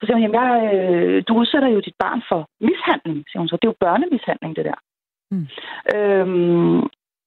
[0.00, 3.48] Så siger hun, jamen, jeg, øh, du udsætter jo dit barn for mishandling, siger hun
[3.48, 3.56] så.
[3.56, 4.78] Det er jo børnemishandling, det der.
[5.30, 5.46] Mm.
[5.94, 6.82] Øhm,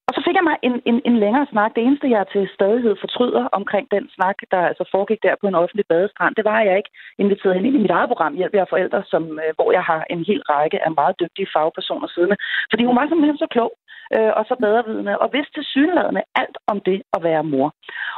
[0.08, 1.72] og så fik jeg mig en, en, en længere snak.
[1.76, 5.60] Det eneste, jeg til stadighed fortryder omkring den snak, der altså foregik der på en
[5.62, 6.94] offentlig badestrand, det var, at jeg ikke
[7.24, 10.02] inviterede hende ind i mit eget program, Hjælp jer forældre, som, øh, hvor jeg har
[10.14, 12.38] en hel række af meget dygtige fagpersoner siddende.
[12.72, 13.72] Fordi hun var simpelthen så klog
[14.16, 17.68] øh, og så bedrevidende, og vidste til synlædende alt om det at være mor.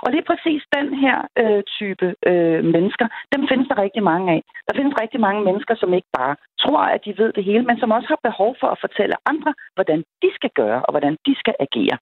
[0.03, 4.41] Og lige præcis den her øh, type øh, mennesker, dem findes der rigtig mange af.
[4.67, 7.77] Der findes rigtig mange mennesker, som ikke bare tror, at de ved det hele, men
[7.79, 11.33] som også har behov for at fortælle andre, hvordan de skal gøre, og hvordan de
[11.41, 11.97] skal agere.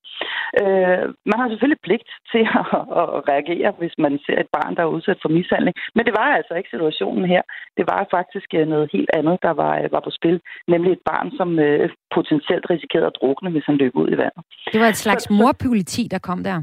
[0.62, 2.66] Øh, man har selvfølgelig pligt til at,
[3.02, 6.30] at reagere, hvis man ser et barn, der er udsat for mishandling, men det var
[6.38, 7.42] altså ikke situationen her.
[7.78, 11.04] Det var faktisk øh, noget helt andet, der var, øh, var på spil, nemlig et
[11.12, 14.42] barn, som øh, potentielt risikerede at drukne, hvis han løb ud i vandet.
[14.74, 16.58] Det var et slags morpoliti, der kom der?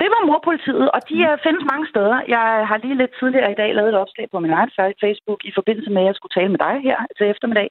[0.00, 1.38] Det var morpolitiet, og de mm.
[1.46, 2.16] findes mange steder.
[2.34, 4.70] Jeg har lige lidt tidligere i dag lavet et opslag på min egen
[5.04, 7.68] Facebook i forbindelse med, at jeg skulle tale med dig her til eftermiddag.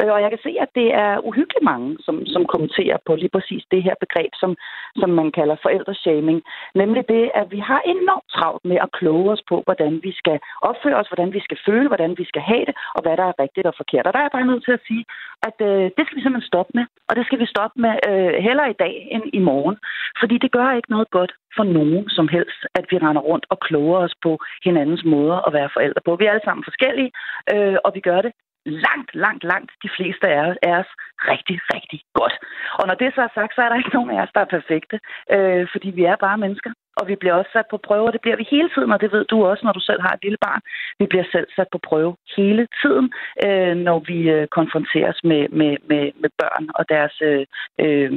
[0.00, 3.34] Øh, og jeg kan se, at det er uhyggeligt mange, som, som kommenterer på lige
[3.36, 4.56] præcis det her begreb, som,
[5.00, 6.38] som man kalder forældreshaming.
[6.74, 10.38] Nemlig det, at vi har enormt travlt med at kloge os på, hvordan vi skal
[10.62, 13.40] opføre os, hvordan vi skal føle, hvordan vi skal have det, og hvad der er
[13.44, 14.06] rigtigt og forkert.
[14.06, 15.04] Og der er jeg bare nødt til at sige,
[15.48, 16.86] at øh, det skal vi simpelthen stoppe med.
[17.08, 19.76] Og det skal vi stoppe med øh, heller i dag end i morgen.
[20.20, 23.58] Fordi det gør ikke noget godt for nogen som helst, at vi render rundt og
[23.66, 26.16] kloger os på hinandens måder at være forældre på.
[26.16, 27.10] Vi er alle sammen forskellige,
[27.54, 28.32] øh, og vi gør det
[28.64, 30.90] langt, langt, langt de fleste af os
[31.30, 32.34] rigtig, rigtig godt.
[32.78, 34.54] Og når det så er sagt, så er der ikke nogen af os, der er
[34.56, 35.00] perfekte,
[35.34, 38.20] øh, fordi vi er bare mennesker og vi bliver også sat på prøve, og det
[38.20, 40.38] bliver vi hele tiden, og det ved du også, når du selv har et lille
[40.46, 40.60] barn.
[40.98, 43.06] Vi bliver selv sat på prøve hele tiden,
[43.46, 47.44] øh, når vi øh, konfronteres med, med, med, med børn og deres øh,
[47.82, 48.10] øh,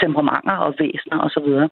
[0.00, 1.34] temperamenter og væsener osv.
[1.36, 1.68] Så, videre.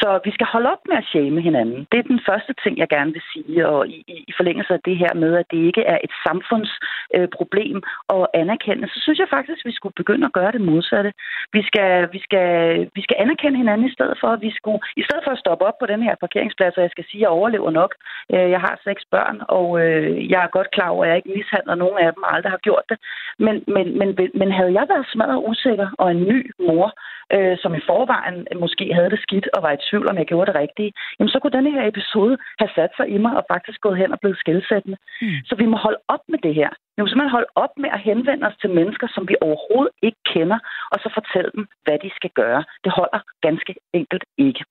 [0.00, 1.80] så vi skal holde op med at shame hinanden.
[1.90, 4.80] Det er den første ting, jeg gerne vil sige, og i, i, i forlængelse af
[4.84, 7.82] det her med, at det ikke er et samfundsproblem øh,
[8.14, 11.12] og anerkende, så synes jeg faktisk, at vi skulle begynde at gøre det modsatte.
[11.52, 12.48] Vi skal, vi skal,
[12.96, 15.64] vi skal anerkende hinanden i stedet for, at vi skulle, i stedet for at stoppe
[15.68, 17.92] op på den her parkeringsplads, og jeg skal sige, at jeg overlever nok.
[18.34, 21.36] Øh, jeg har seks børn, og øh, jeg er godt klar over, at jeg ikke
[21.38, 22.98] mishandler nogen af dem, og aldrig har gjort det.
[23.46, 24.08] Men, men, men,
[24.40, 26.88] men havde jeg været smadret usikker og en ny mor,
[27.34, 30.48] øh, som i forvejen måske havde det skidt og var i tvivl, om jeg gjorde
[30.50, 33.78] det rigtige, jamen så kunne denne her episode have sat sig i mig og faktisk
[33.80, 34.98] gået hen og blevet skældsættende.
[35.22, 35.38] Mm.
[35.48, 36.70] Så vi må holde op med det her.
[36.94, 40.20] Vi må simpelthen holde op med at henvende os til mennesker, som vi overhovedet ikke
[40.32, 40.58] kender,
[40.92, 42.62] og så fortælle dem, hvad de skal gøre.
[42.84, 44.62] Det holder ganske enkelt ikke.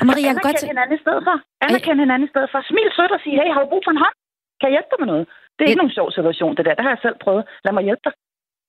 [0.00, 0.72] Og Maria, jeg kan godt...
[0.74, 1.36] hinanden i stedet for.
[1.66, 2.58] Anerkende hinanden i stedet for.
[2.70, 4.16] Smil sødt og sige, hey, har du brug for en hånd?
[4.58, 5.24] Kan jeg hjælpe dig med noget?
[5.54, 6.74] Det er ikke nogen sjov situation, det der.
[6.76, 7.44] Det har jeg selv prøvet.
[7.64, 8.14] Lad mig hjælpe dig.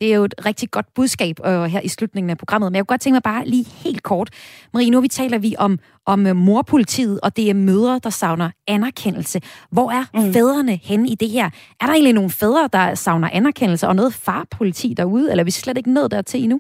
[0.02, 2.72] Det er jo et rigtig godt budskab øh, her i slutningen af programmet.
[2.72, 4.30] Men jeg kunne godt tænke mig bare lige helt kort.
[4.74, 8.50] Marie, nu vi taler vi om, om øh, morpolitiet, og det er mødre, der savner
[8.68, 9.42] anerkendelse.
[9.72, 10.34] Hvor er mm.
[10.34, 11.46] fædrene henne i det her?
[11.82, 15.52] Er der egentlig nogle fædre, der savner anerkendelse, og noget farpoliti derude, eller er vi
[15.52, 16.60] slet ikke nået dertil endnu?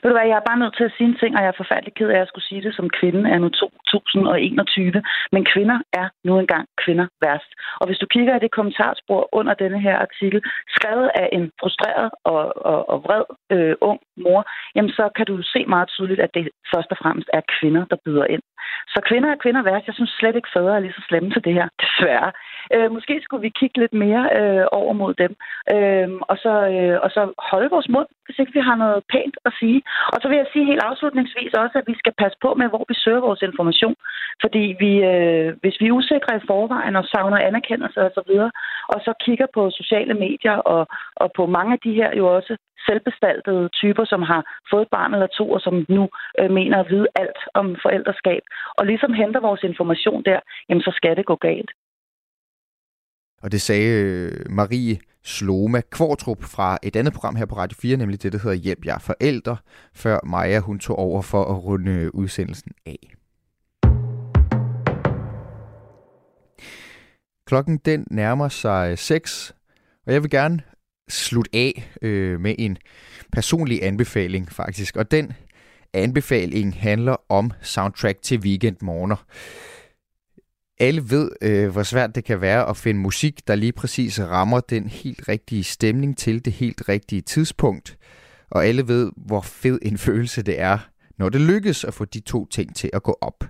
[0.00, 1.60] Ved du hvad, jeg er bare nødt til at sige en ting, og jeg er
[1.62, 5.02] forfærdelig ked af, at jeg skulle sige det som kvinde er nu 2021.
[5.34, 7.50] Men kvinder er nu engang kvinder værst.
[7.80, 10.40] Og hvis du kigger i det kommentarspor under denne her artikel,
[10.76, 13.24] skrevet af en frustreret og, og, og vred
[13.54, 14.40] øh, ung mor,
[14.74, 17.96] jamen så kan du se meget tydeligt, at det først og fremmest er kvinder, der
[18.04, 18.42] byder ind.
[18.94, 19.86] Så kvinder er kvinder værst.
[19.86, 22.32] Jeg synes slet ikke, fædre er lige så slemme til det her, desværre.
[22.74, 25.32] Øh, måske skulle vi kigge lidt mere øh, over mod dem,
[25.74, 29.36] øh, og, så, øh, og så holde vores mund, hvis ikke vi har noget pænt
[29.48, 29.80] at sige.
[30.12, 32.84] Og så vil jeg sige helt afslutningsvis også, at vi skal passe på med, hvor
[32.88, 33.96] vi søger vores information.
[34.42, 38.22] Fordi vi, øh, hvis vi er usikre i forvejen og savner anerkendelse osv., og, så
[38.30, 38.50] videre,
[38.88, 40.82] og så kigger på sociale medier og,
[41.16, 42.56] og på mange af de her jo også
[42.86, 46.08] selvbestaltede typer, som har fået barn eller to, og som nu
[46.40, 48.42] øh, mener at vide alt om forældreskab,
[48.78, 51.70] og ligesom henter vores information der, jamen så skal det gå galt.
[53.42, 57.96] Og det sagde øh, Marie Sloma Kvartrup fra et andet program her på Radio 4,
[57.96, 59.56] nemlig det, der hedder Hjælp jer forældre,
[59.94, 62.98] før Maja hun tog over for at runde øh, udsendelsen af.
[67.46, 69.54] Klokken den nærmer sig øh, 6,
[70.06, 70.60] og jeg vil gerne
[71.08, 72.78] slutte af øh, med en
[73.32, 74.96] personlig anbefaling faktisk.
[74.96, 75.32] Og den
[75.92, 79.24] anbefaling handler om soundtrack til weekendmorgener.
[80.78, 84.60] Alle ved, øh, hvor svært det kan være at finde musik, der lige præcis rammer
[84.60, 87.98] den helt rigtige stemning til det helt rigtige tidspunkt.
[88.50, 90.78] Og alle ved, hvor fed en følelse det er,
[91.18, 93.44] når det lykkes at få de to ting til at gå op.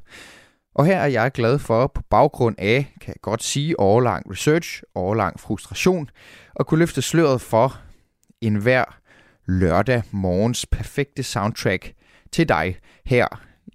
[0.74, 4.82] Og her er jeg glad for, på baggrund af, kan jeg godt sige, årlang research,
[4.94, 6.10] årlang frustration,
[6.60, 7.80] at kunne løfte sløret for
[8.40, 8.84] enhver
[9.46, 11.92] lørdag morgens perfekte soundtrack
[12.32, 13.26] til dig her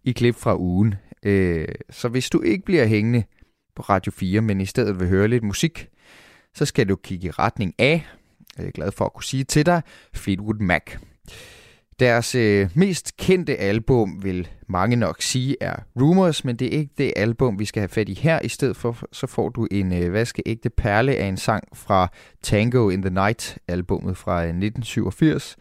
[0.04, 0.96] i klip fra ugen.
[1.24, 3.24] Øh, så hvis du ikke bliver hængende
[3.76, 5.88] på Radio 4, men i stedet vil høre lidt musik,
[6.54, 8.06] så skal du kigge i retning af,
[8.58, 9.82] jeg er glad for at kunne sige til dig,
[10.14, 10.84] Fleetwood Mac.
[12.00, 16.94] Deres øh, mest kendte album vil mange nok sige er Rumors, men det er ikke
[16.98, 18.40] det album, vi skal have fat i her.
[18.40, 22.08] I stedet for, så får du en øh, vaskeægte perle af en sang fra
[22.44, 25.58] Tango in the Night, albumet fra øh, 1987.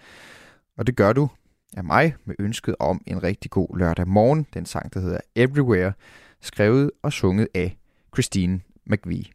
[0.79, 1.29] Og det gør du
[1.77, 4.47] af mig med ønsket om en rigtig god lørdag morgen.
[4.55, 5.93] Den sang, der hedder Everywhere,
[6.41, 7.80] skrevet og sunget af
[8.11, 9.31] Christine McVie.